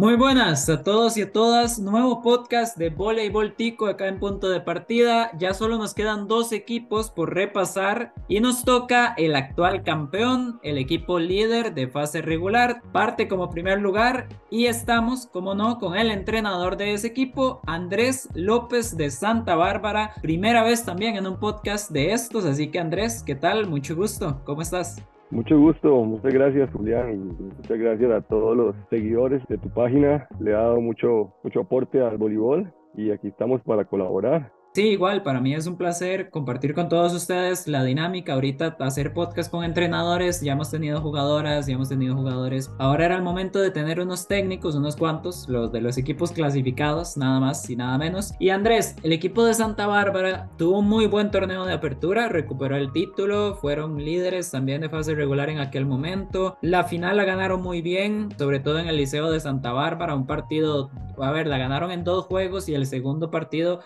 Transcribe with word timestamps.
Muy 0.00 0.16
buenas 0.16 0.66
a 0.70 0.82
todos 0.82 1.18
y 1.18 1.20
a 1.20 1.30
todas. 1.30 1.78
Nuevo 1.78 2.22
podcast 2.22 2.78
de 2.78 2.88
Voleibol 2.88 3.54
Tico 3.54 3.86
acá 3.86 4.08
en 4.08 4.18
punto 4.18 4.48
de 4.48 4.62
partida. 4.62 5.30
Ya 5.36 5.52
solo 5.52 5.76
nos 5.76 5.92
quedan 5.92 6.26
dos 6.26 6.52
equipos 6.52 7.10
por 7.10 7.34
repasar 7.34 8.14
y 8.26 8.40
nos 8.40 8.64
toca 8.64 9.12
el 9.18 9.36
actual 9.36 9.82
campeón, 9.82 10.58
el 10.62 10.78
equipo 10.78 11.18
líder 11.18 11.74
de 11.74 11.86
fase 11.86 12.22
regular. 12.22 12.80
Parte 12.92 13.28
como 13.28 13.50
primer 13.50 13.82
lugar 13.82 14.26
y 14.48 14.68
estamos, 14.68 15.26
como 15.26 15.54
no, 15.54 15.78
con 15.78 15.94
el 15.94 16.10
entrenador 16.10 16.78
de 16.78 16.94
ese 16.94 17.08
equipo, 17.08 17.60
Andrés 17.66 18.26
López 18.32 18.96
de 18.96 19.10
Santa 19.10 19.54
Bárbara. 19.54 20.14
Primera 20.22 20.62
vez 20.62 20.82
también 20.82 21.16
en 21.16 21.26
un 21.26 21.38
podcast 21.38 21.90
de 21.90 22.14
estos, 22.14 22.46
así 22.46 22.68
que 22.68 22.78
Andrés, 22.78 23.22
¿qué 23.22 23.34
tal? 23.34 23.68
Mucho 23.68 23.94
gusto. 23.94 24.40
¿Cómo 24.46 24.62
estás? 24.62 25.02
Mucho 25.30 25.56
gusto, 25.60 26.04
muchas 26.04 26.34
gracias 26.34 26.70
Julián 26.72 27.12
y 27.12 27.16
muchas 27.16 27.78
gracias 27.78 28.10
a 28.10 28.20
todos 28.20 28.56
los 28.56 28.74
seguidores 28.90 29.40
de 29.48 29.58
tu 29.58 29.68
página. 29.70 30.26
Le 30.40 30.54
ha 30.54 30.58
dado 30.58 30.80
mucho, 30.80 31.34
mucho 31.44 31.60
aporte 31.60 32.00
al 32.00 32.18
voleibol 32.18 32.72
y 32.96 33.12
aquí 33.12 33.28
estamos 33.28 33.62
para 33.62 33.84
colaborar. 33.84 34.52
Sí, 34.72 34.90
igual, 34.90 35.24
para 35.24 35.40
mí 35.40 35.52
es 35.52 35.66
un 35.66 35.76
placer 35.76 36.30
compartir 36.30 36.74
con 36.74 36.88
todos 36.88 37.12
ustedes 37.12 37.66
la 37.66 37.82
dinámica. 37.82 38.34
Ahorita 38.34 38.76
hacer 38.78 39.12
podcast 39.12 39.50
con 39.50 39.64
entrenadores, 39.64 40.40
ya 40.42 40.52
hemos 40.52 40.70
tenido 40.70 41.00
jugadoras, 41.00 41.66
ya 41.66 41.74
hemos 41.74 41.88
tenido 41.88 42.14
jugadores. 42.14 42.70
Ahora 42.78 43.06
era 43.06 43.16
el 43.16 43.22
momento 43.22 43.58
de 43.58 43.72
tener 43.72 43.98
unos 43.98 44.28
técnicos, 44.28 44.76
unos 44.76 44.94
cuantos, 44.94 45.48
los 45.48 45.72
de 45.72 45.80
los 45.80 45.98
equipos 45.98 46.30
clasificados, 46.30 47.16
nada 47.16 47.40
más 47.40 47.68
y 47.68 47.74
nada 47.74 47.98
menos. 47.98 48.32
Y 48.38 48.50
Andrés, 48.50 48.94
el 49.02 49.12
equipo 49.12 49.44
de 49.44 49.54
Santa 49.54 49.88
Bárbara 49.88 50.48
tuvo 50.56 50.78
un 50.78 50.88
muy 50.88 51.08
buen 51.08 51.32
torneo 51.32 51.64
de 51.64 51.72
apertura, 51.72 52.28
recuperó 52.28 52.76
el 52.76 52.92
título, 52.92 53.56
fueron 53.56 53.96
líderes 53.96 54.52
también 54.52 54.82
de 54.82 54.88
fase 54.88 55.16
regular 55.16 55.50
en 55.50 55.58
aquel 55.58 55.84
momento. 55.84 56.56
La 56.62 56.84
final 56.84 57.16
la 57.16 57.24
ganaron 57.24 57.60
muy 57.60 57.82
bien, 57.82 58.28
sobre 58.38 58.60
todo 58.60 58.78
en 58.78 58.86
el 58.86 58.98
Liceo 58.98 59.32
de 59.32 59.40
Santa 59.40 59.72
Bárbara, 59.72 60.14
un 60.14 60.28
partido, 60.28 60.92
a 61.18 61.32
ver, 61.32 61.48
la 61.48 61.58
ganaron 61.58 61.90
en 61.90 62.04
dos 62.04 62.26
juegos 62.26 62.68
y 62.68 62.74
el 62.76 62.86
segundo 62.86 63.32
partido 63.32 63.80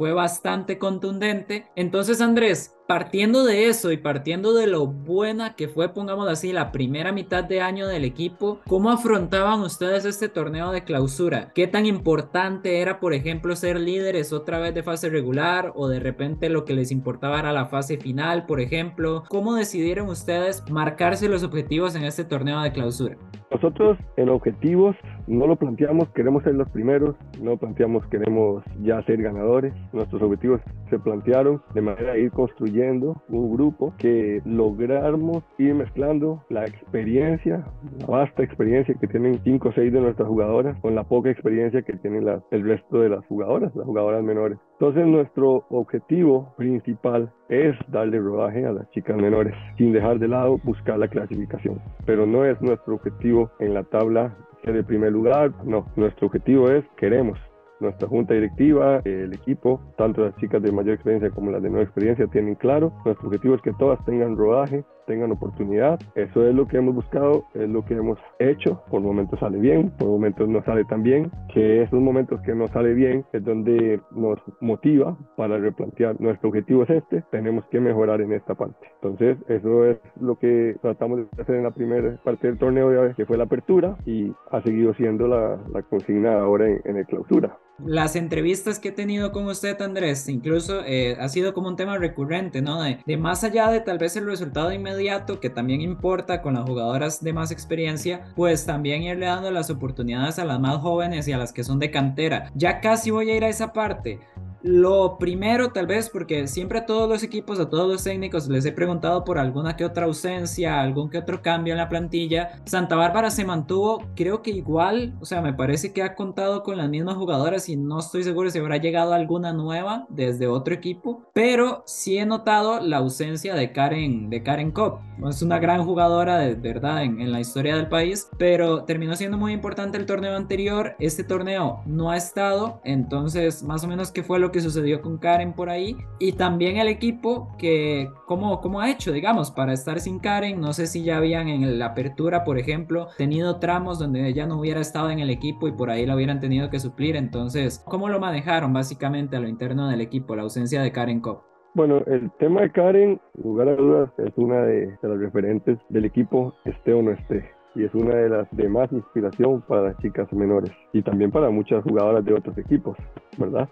fue 0.00 0.14
bastante 0.14 0.78
contundente. 0.78 1.66
Entonces, 1.76 2.22
Andrés, 2.22 2.74
partiendo 2.88 3.44
de 3.44 3.68
eso 3.68 3.92
y 3.92 3.98
partiendo 3.98 4.54
de 4.54 4.66
lo 4.66 4.86
buena 4.86 5.54
que 5.56 5.68
fue, 5.68 5.90
pongamos 5.90 6.26
así, 6.26 6.54
la 6.54 6.72
primera 6.72 7.12
mitad 7.12 7.44
de 7.44 7.60
año 7.60 7.86
del 7.86 8.06
equipo, 8.06 8.60
¿cómo 8.66 8.90
afrontaban 8.90 9.60
ustedes 9.60 10.06
este 10.06 10.30
torneo 10.30 10.72
de 10.72 10.84
clausura? 10.84 11.52
¿Qué 11.54 11.66
tan 11.66 11.84
importante 11.84 12.80
era, 12.80 12.98
por 12.98 13.12
ejemplo, 13.12 13.54
ser 13.54 13.78
líderes 13.78 14.32
otra 14.32 14.58
vez 14.58 14.74
de 14.74 14.82
fase 14.82 15.10
regular 15.10 15.70
o 15.76 15.86
de 15.86 16.00
repente 16.00 16.48
lo 16.48 16.64
que 16.64 16.72
les 16.72 16.90
importaba 16.90 17.38
era 17.38 17.52
la 17.52 17.66
fase 17.66 17.98
final, 17.98 18.46
por 18.46 18.58
ejemplo? 18.62 19.24
¿Cómo 19.28 19.54
decidieron 19.54 20.08
ustedes 20.08 20.64
marcarse 20.70 21.28
los 21.28 21.44
objetivos 21.44 21.94
en 21.94 22.04
este 22.04 22.24
torneo 22.24 22.62
de 22.62 22.72
clausura? 22.72 23.18
Nosotros 23.50 23.98
en 24.16 24.30
objetivos 24.30 24.96
no 25.26 25.46
lo 25.46 25.56
planteamos, 25.56 26.08
queremos 26.10 26.42
ser 26.42 26.54
los 26.54 26.68
primeros, 26.70 27.16
no 27.40 27.56
planteamos 27.56 28.06
queremos 28.06 28.64
ya 28.82 29.02
ser 29.04 29.22
ganadores. 29.22 29.72
Nuestros 29.92 30.22
objetivos 30.22 30.60
se 30.88 30.98
plantearon 30.98 31.62
de 31.74 31.80
manera 31.80 32.12
de 32.14 32.22
ir 32.22 32.30
construyendo 32.32 33.22
un 33.28 33.54
grupo 33.54 33.94
que 33.98 34.42
lográramos 34.44 35.44
ir 35.58 35.74
mezclando 35.74 36.44
la 36.48 36.64
experiencia, 36.64 37.64
la 38.00 38.06
vasta 38.06 38.42
experiencia 38.42 38.94
que 38.94 39.06
tienen 39.06 39.40
5 39.42 39.68
o 39.68 39.72
6 39.72 39.92
de 39.92 40.00
nuestras 40.00 40.28
jugadoras 40.28 40.78
con 40.80 40.94
la 40.94 41.04
poca 41.04 41.30
experiencia 41.30 41.82
que 41.82 41.92
tienen 41.94 42.26
el 42.50 42.64
resto 42.64 43.00
de 43.00 43.08
las 43.08 43.24
jugadoras, 43.26 43.74
las 43.74 43.86
jugadoras 43.86 44.22
menores. 44.22 44.58
Entonces 44.78 45.06
nuestro 45.06 45.66
objetivo 45.70 46.54
principal 46.56 47.32
es 47.48 47.76
darle 47.88 48.18
rodaje 48.18 48.64
a 48.64 48.72
las 48.72 48.90
chicas 48.90 49.16
menores, 49.16 49.54
sin 49.76 49.92
dejar 49.92 50.18
de 50.18 50.28
lado 50.28 50.58
buscar 50.64 50.98
la 50.98 51.08
clasificación. 51.08 51.80
Pero 52.06 52.26
no 52.26 52.44
es 52.44 52.60
nuestro 52.62 52.94
objetivo 52.94 53.50
en 53.58 53.74
la 53.74 53.82
tabla 53.84 54.36
ser 54.64 54.76
el 54.76 54.84
primer 54.84 55.12
lugar, 55.12 55.52
no, 55.64 55.86
nuestro 55.96 56.26
objetivo 56.26 56.70
es 56.70 56.84
queremos 56.96 57.38
nuestra 57.80 58.08
junta 58.08 58.34
directiva, 58.34 59.00
el 59.04 59.32
equipo, 59.32 59.80
tanto 59.96 60.22
las 60.22 60.36
chicas 60.36 60.62
de 60.62 60.70
mayor 60.70 60.94
experiencia 60.94 61.30
como 61.30 61.50
las 61.50 61.62
de 61.62 61.70
nueva 61.70 61.84
experiencia 61.84 62.26
tienen 62.26 62.54
claro. 62.54 62.92
Nuestro 63.04 63.28
objetivo 63.28 63.54
es 63.54 63.62
que 63.62 63.72
todas 63.72 64.04
tengan 64.04 64.36
rodaje, 64.36 64.84
tengan 65.10 65.32
oportunidad. 65.32 65.98
Eso 66.14 66.46
es 66.46 66.54
lo 66.54 66.68
que 66.68 66.76
hemos 66.76 66.94
buscado, 66.94 67.44
es 67.54 67.68
lo 67.68 67.84
que 67.84 67.94
hemos 67.94 68.18
hecho. 68.38 68.80
Por 68.88 69.00
momentos 69.00 69.40
sale 69.40 69.58
bien, 69.58 69.90
por 69.98 70.06
momentos 70.06 70.48
no 70.48 70.62
sale 70.62 70.84
tan 70.84 71.02
bien. 71.02 71.32
Que 71.52 71.82
esos 71.82 72.00
momentos 72.00 72.40
que 72.42 72.54
no 72.54 72.68
sale 72.68 72.94
bien 72.94 73.24
es 73.32 73.44
donde 73.44 74.00
nos 74.12 74.38
motiva 74.60 75.18
para 75.36 75.58
replantear 75.58 76.20
nuestro 76.20 76.50
objetivo 76.50 76.84
es 76.84 76.90
este, 76.90 77.24
tenemos 77.32 77.64
que 77.66 77.80
mejorar 77.80 78.20
en 78.20 78.32
esta 78.32 78.54
parte. 78.54 78.86
Entonces, 79.02 79.36
eso 79.48 79.84
es 79.84 79.98
lo 80.20 80.38
que 80.38 80.76
tratamos 80.80 81.18
de 81.18 81.42
hacer 81.42 81.56
en 81.56 81.64
la 81.64 81.72
primera 81.72 82.16
parte 82.22 82.46
del 82.46 82.58
torneo, 82.58 82.90
que 83.16 83.26
fue 83.26 83.36
la 83.36 83.44
apertura, 83.44 83.96
y 84.06 84.32
ha 84.52 84.62
seguido 84.62 84.94
siendo 84.94 85.26
la, 85.26 85.58
la 85.72 85.82
consigna 85.82 86.38
ahora 86.40 86.68
en, 86.68 86.80
en 86.84 86.96
el 86.98 87.06
clausura 87.06 87.58
las 87.84 88.16
entrevistas 88.16 88.78
que 88.78 88.88
he 88.88 88.92
tenido 88.92 89.32
con 89.32 89.46
usted, 89.46 89.80
Andrés, 89.82 90.28
incluso 90.28 90.82
eh, 90.84 91.16
ha 91.20 91.28
sido 91.28 91.54
como 91.54 91.68
un 91.68 91.76
tema 91.76 91.98
recurrente, 91.98 92.62
¿no? 92.62 92.82
De, 92.82 92.98
de, 93.04 93.16
más 93.16 93.44
allá 93.44 93.68
de 93.70 93.80
tal 93.80 93.98
vez 93.98 94.16
el 94.16 94.26
resultado 94.26 94.72
inmediato, 94.72 95.40
que 95.40 95.50
también 95.50 95.80
importa 95.80 96.42
con 96.42 96.54
las 96.54 96.64
jugadoras 96.64 97.22
de 97.22 97.32
más 97.32 97.50
experiencia, 97.50 98.24
pues 98.36 98.66
también 98.66 99.02
irle 99.02 99.26
dando 99.26 99.50
las 99.50 99.70
oportunidades 99.70 100.38
a 100.38 100.44
las 100.44 100.60
más 100.60 100.78
jóvenes 100.78 101.26
y 101.28 101.32
a 101.32 101.38
las 101.38 101.52
que 101.52 101.64
son 101.64 101.78
de 101.78 101.90
cantera. 101.90 102.50
Ya 102.54 102.80
casi 102.80 103.10
voy 103.10 103.30
a 103.30 103.36
ir 103.36 103.44
a 103.44 103.48
esa 103.48 103.72
parte. 103.72 104.20
Lo 104.62 105.16
primero, 105.18 105.70
tal 105.70 105.86
vez, 105.86 106.10
porque 106.10 106.46
siempre 106.46 106.80
a 106.80 106.86
todos 106.86 107.08
los 107.08 107.22
equipos, 107.22 107.58
a 107.58 107.70
todos 107.70 107.90
los 107.90 108.04
técnicos 108.04 108.46
les 108.48 108.66
he 108.66 108.72
preguntado 108.72 109.24
por 109.24 109.38
alguna 109.38 109.74
que 109.74 109.86
otra 109.86 110.04
ausencia, 110.04 110.80
algún 110.80 111.08
que 111.08 111.18
otro 111.18 111.40
cambio 111.40 111.72
en 111.72 111.78
la 111.78 111.88
plantilla. 111.88 112.60
Santa 112.66 112.94
Bárbara 112.94 113.30
se 113.30 113.44
mantuvo, 113.44 114.04
creo 114.14 114.42
que 114.42 114.50
igual, 114.50 115.14
o 115.20 115.24
sea, 115.24 115.40
me 115.40 115.54
parece 115.54 115.92
que 115.92 116.02
ha 116.02 116.14
contado 116.14 116.62
con 116.62 116.76
las 116.76 116.90
mismas 116.90 117.16
jugadoras 117.16 117.68
y 117.70 117.76
no 117.76 118.00
estoy 118.00 118.22
seguro 118.22 118.50
si 118.50 118.58
habrá 118.58 118.76
llegado 118.76 119.14
alguna 119.14 119.52
nueva 119.54 120.06
desde 120.10 120.46
otro 120.46 120.74
equipo, 120.74 121.22
pero 121.32 121.82
sí 121.86 122.18
he 122.18 122.26
notado 122.26 122.80
la 122.80 122.98
ausencia 122.98 123.54
de 123.54 123.72
Karen, 123.72 124.28
de 124.28 124.42
Karen 124.42 124.72
Kopp. 124.72 125.00
Es 125.28 125.42
una 125.42 125.58
gran 125.58 125.84
jugadora 125.84 126.38
de, 126.38 126.54
verdad 126.54 127.02
en, 127.02 127.20
en 127.20 127.32
la 127.32 127.40
historia 127.40 127.76
del 127.76 127.88
país, 127.88 128.28
pero 128.38 128.84
terminó 128.84 129.16
siendo 129.16 129.38
muy 129.38 129.52
importante 129.52 129.96
el 129.96 130.06
torneo 130.06 130.36
anterior. 130.36 130.96
Este 130.98 131.24
torneo 131.24 131.80
no 131.86 132.10
ha 132.10 132.16
estado, 132.16 132.80
entonces 132.84 133.62
más 133.62 133.84
o 133.84 133.88
menos 133.88 134.12
qué 134.12 134.22
fue 134.22 134.38
lo 134.38 134.49
que 134.50 134.60
sucedió 134.60 135.02
con 135.02 135.18
Karen 135.18 135.52
por 135.52 135.70
ahí 135.70 135.96
y 136.18 136.32
también 136.32 136.76
el 136.76 136.88
equipo 136.88 137.56
que 137.58 138.10
cómo, 138.26 138.60
cómo 138.60 138.80
ha 138.80 138.90
hecho, 138.90 139.12
digamos, 139.12 139.50
para 139.50 139.72
estar 139.72 140.00
sin 140.00 140.18
Karen. 140.18 140.60
No 140.60 140.72
sé 140.72 140.86
si 140.86 141.02
ya 141.02 141.18
habían 141.18 141.48
en 141.48 141.78
la 141.78 141.86
apertura, 141.86 142.44
por 142.44 142.58
ejemplo, 142.58 143.08
tenido 143.16 143.58
tramos 143.58 143.98
donde 143.98 144.26
ella 144.26 144.46
no 144.46 144.58
hubiera 144.60 144.80
estado 144.80 145.10
en 145.10 145.18
el 145.18 145.30
equipo 145.30 145.68
y 145.68 145.72
por 145.72 145.90
ahí 145.90 146.06
la 146.06 146.16
hubieran 146.16 146.40
tenido 146.40 146.70
que 146.70 146.80
suplir. 146.80 147.16
Entonces, 147.16 147.82
¿cómo 147.86 148.08
lo 148.08 148.20
manejaron 148.20 148.72
básicamente 148.72 149.36
a 149.36 149.40
lo 149.40 149.48
interno 149.48 149.88
del 149.88 150.00
equipo, 150.00 150.36
la 150.36 150.42
ausencia 150.42 150.82
de 150.82 150.92
Karen 150.92 151.20
Kopp? 151.20 151.42
Bueno, 151.74 151.98
el 152.06 152.30
tema 152.38 152.62
de 152.62 152.70
Karen, 152.72 153.20
lugar 153.42 153.68
a 153.68 153.76
dudas, 153.76 154.10
es 154.18 154.32
una 154.36 154.62
de, 154.62 154.86
de 155.00 155.08
las 155.08 155.18
referentes 155.18 155.78
del 155.88 156.04
equipo, 156.04 156.54
esté 156.64 156.92
o 156.92 157.02
no 157.02 157.12
esté 157.12 157.60
y 157.74 157.84
es 157.84 157.94
una 157.94 158.14
de 158.14 158.28
las 158.28 158.48
de 158.50 158.68
más 158.68 158.90
inspiración 158.92 159.62
para 159.62 159.82
las 159.82 159.98
chicas 159.98 160.32
menores 160.32 160.72
y 160.92 161.02
también 161.02 161.30
para 161.30 161.50
muchas 161.50 161.82
jugadoras 161.84 162.24
de 162.24 162.34
otros 162.34 162.56
equipos, 162.58 162.96
¿verdad? 163.38 163.68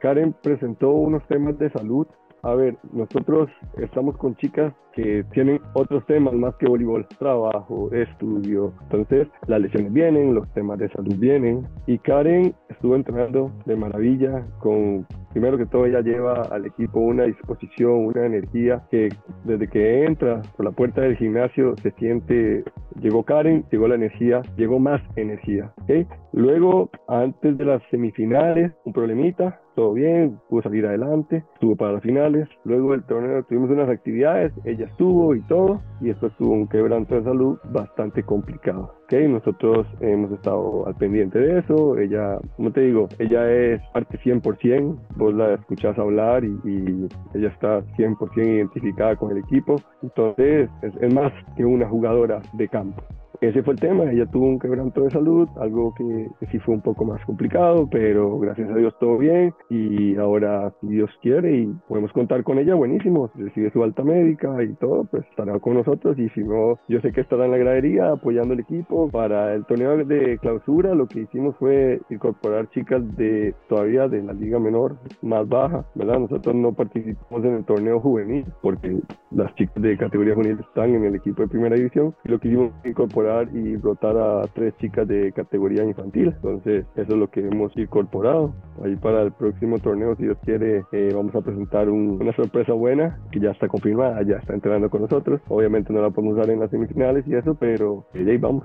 Karen 0.00 0.34
presentó 0.42 0.90
unos 0.90 1.26
temas 1.26 1.58
de 1.58 1.70
salud. 1.70 2.06
A 2.42 2.54
ver, 2.54 2.76
nosotros 2.92 3.50
estamos 3.78 4.16
con 4.16 4.36
chicas 4.36 4.72
que 4.92 5.24
tienen 5.32 5.60
otros 5.74 6.04
temas 6.06 6.34
más 6.34 6.54
que 6.56 6.68
voleibol, 6.68 7.06
trabajo, 7.18 7.90
estudio. 7.92 8.72
Entonces, 8.82 9.28
las 9.46 9.60
lesiones 9.60 9.92
vienen, 9.92 10.34
los 10.34 10.48
temas 10.54 10.78
de 10.78 10.88
salud 10.90 11.14
vienen. 11.18 11.66
Y 11.86 11.98
Karen 11.98 12.54
estuvo 12.68 12.94
entrenando 12.94 13.52
de 13.66 13.76
maravilla 13.76 14.46
con 14.60 15.06
primero 15.32 15.58
que 15.58 15.66
todo 15.66 15.86
ella 15.86 16.00
lleva 16.00 16.42
al 16.50 16.66
equipo 16.66 17.00
una 17.00 17.24
disposición, 17.24 18.06
una 18.06 18.26
energía 18.26 18.82
que 18.90 19.08
desde 19.44 19.68
que 19.68 20.04
entra 20.04 20.42
por 20.56 20.64
la 20.64 20.72
puerta 20.72 21.02
del 21.02 21.16
gimnasio 21.16 21.76
se 21.82 21.90
siente, 21.92 22.64
llegó 23.00 23.22
Karen, 23.24 23.64
llegó 23.70 23.88
la 23.88 23.94
energía, 23.94 24.42
llegó 24.56 24.78
más 24.78 25.00
energía. 25.16 25.72
¿okay? 25.82 26.06
Luego, 26.32 26.90
antes 27.08 27.56
de 27.56 27.64
las 27.64 27.82
semifinales, 27.90 28.72
un 28.84 28.92
problemita, 28.92 29.60
todo 29.74 29.92
bien, 29.92 30.40
pudo 30.48 30.62
salir 30.62 30.84
adelante, 30.86 31.44
estuvo 31.54 31.76
para 31.76 31.92
las 31.92 32.02
finales, 32.02 32.48
luego 32.64 32.94
el 32.94 33.04
torneo 33.04 33.44
tuvimos 33.44 33.70
unas 33.70 33.88
actividades, 33.88 34.52
ella 34.64 34.86
estuvo 34.86 35.36
y 35.36 35.40
todo, 35.42 35.80
y 36.00 36.06
después 36.06 36.32
tuvo 36.36 36.52
un 36.52 36.66
quebranto 36.66 37.14
de 37.14 37.22
salud 37.22 37.58
bastante 37.70 38.24
complicado. 38.24 38.92
¿okay? 39.04 39.28
Nosotros 39.28 39.86
hemos 40.00 40.32
estado 40.32 40.86
al 40.86 40.96
pendiente 40.96 41.38
de 41.38 41.60
eso, 41.60 41.96
ella, 41.96 42.38
como 42.56 42.72
te 42.72 42.80
digo, 42.80 43.08
ella 43.20 43.48
es 43.50 43.80
parte 43.92 44.18
100%, 44.18 44.98
vos 45.16 45.34
la 45.34 45.54
escuchás 45.54 45.96
hablar 45.96 46.44
y, 46.44 46.58
y 46.64 47.08
ella 47.34 47.48
está 47.48 47.80
100% 47.96 48.36
identificada 48.36 49.14
con 49.14 49.30
el 49.30 49.38
equipo, 49.38 49.76
entonces 50.02 50.68
es, 50.82 50.96
es 51.00 51.14
más 51.14 51.32
que 51.56 51.64
una 51.64 51.88
jugadora 51.88 52.42
de 52.54 52.68
campo. 52.68 52.87
um, 52.88 53.27
ese 53.40 53.62
fue 53.62 53.74
el 53.74 53.80
tema. 53.80 54.10
Ella 54.10 54.26
tuvo 54.26 54.46
un 54.46 54.58
quebranto 54.58 55.02
de 55.02 55.10
salud, 55.10 55.48
algo 55.60 55.94
que, 55.94 56.28
sí 56.50 56.58
fue 56.58 56.74
un 56.74 56.80
poco 56.80 57.04
más 57.04 57.24
complicado, 57.24 57.88
pero 57.90 58.38
gracias 58.38 58.70
a 58.70 58.74
Dios 58.74 58.94
todo 58.98 59.18
bien 59.18 59.54
y 59.70 60.16
ahora, 60.16 60.72
si 60.80 60.88
Dios 60.88 61.10
quiere 61.22 61.58
y 61.58 61.66
podemos 61.88 62.12
contar 62.12 62.42
con 62.42 62.58
ella, 62.58 62.74
buenísimo. 62.74 63.30
Recibe 63.34 63.70
su 63.70 63.82
alta 63.82 64.02
médica 64.02 64.62
y 64.62 64.74
todo, 64.74 65.04
pues 65.04 65.24
estará 65.30 65.58
con 65.60 65.74
nosotros 65.74 66.18
y 66.18 66.28
si 66.30 66.42
no, 66.42 66.78
yo 66.88 67.00
sé 67.00 67.12
que 67.12 67.20
estará 67.20 67.44
en 67.44 67.52
la 67.52 67.58
gradería 67.58 68.12
apoyando 68.12 68.54
el 68.54 68.60
equipo. 68.60 69.08
Para 69.10 69.54
el 69.54 69.64
torneo 69.66 70.04
de 70.04 70.38
clausura, 70.38 70.94
lo 70.94 71.06
que 71.06 71.20
hicimos 71.20 71.56
fue 71.56 72.00
incorporar 72.10 72.68
chicas 72.70 73.02
de 73.16 73.54
todavía 73.68 74.08
de 74.08 74.22
la 74.22 74.32
liga 74.32 74.58
menor 74.58 74.96
más 75.22 75.48
baja, 75.48 75.84
¿verdad? 75.94 76.18
Nosotros 76.18 76.54
no 76.54 76.72
participamos 76.72 77.44
en 77.44 77.54
el 77.54 77.64
torneo 77.64 78.00
juvenil 78.00 78.44
porque 78.62 78.98
las 79.30 79.54
chicas 79.54 79.82
de 79.82 79.96
categoría 79.96 80.34
juvenil 80.34 80.58
están 80.60 80.94
en 80.94 81.04
el 81.04 81.14
equipo 81.14 81.42
de 81.42 81.48
primera 81.48 81.76
división 81.76 82.14
y 82.24 82.28
lo 82.28 82.38
que 82.38 82.48
hicimos 82.48 82.72
fue 82.80 82.90
incorporar 82.90 83.27
y 83.52 83.76
rotar 83.76 84.16
a 84.16 84.42
tres 84.54 84.74
chicas 84.78 85.06
de 85.06 85.32
categoría 85.32 85.84
infantil. 85.84 86.34
Entonces, 86.36 86.86
eso 86.96 87.12
es 87.12 87.18
lo 87.18 87.30
que 87.30 87.40
hemos 87.40 87.76
incorporado. 87.76 88.54
Ahí 88.84 88.96
para 88.96 89.22
el 89.22 89.32
próximo 89.32 89.78
torneo, 89.78 90.16
si 90.16 90.24
Dios 90.24 90.38
quiere, 90.44 90.84
eh, 90.92 91.12
vamos 91.14 91.34
a 91.34 91.40
presentar 91.40 91.88
una 91.88 92.32
sorpresa 92.34 92.72
buena 92.72 93.18
que 93.30 93.40
ya 93.40 93.50
está 93.50 93.68
confirmada, 93.68 94.22
ya 94.22 94.36
está 94.36 94.54
entrenando 94.54 94.90
con 94.90 95.02
nosotros. 95.02 95.40
Obviamente 95.48 95.92
no 95.92 96.00
la 96.00 96.10
podemos 96.10 96.38
usar 96.38 96.50
en 96.50 96.60
las 96.60 96.70
semifinales 96.70 97.26
y 97.26 97.34
eso, 97.34 97.54
pero 97.54 98.06
eh, 98.14 98.24
ahí 98.28 98.38
vamos. 98.38 98.64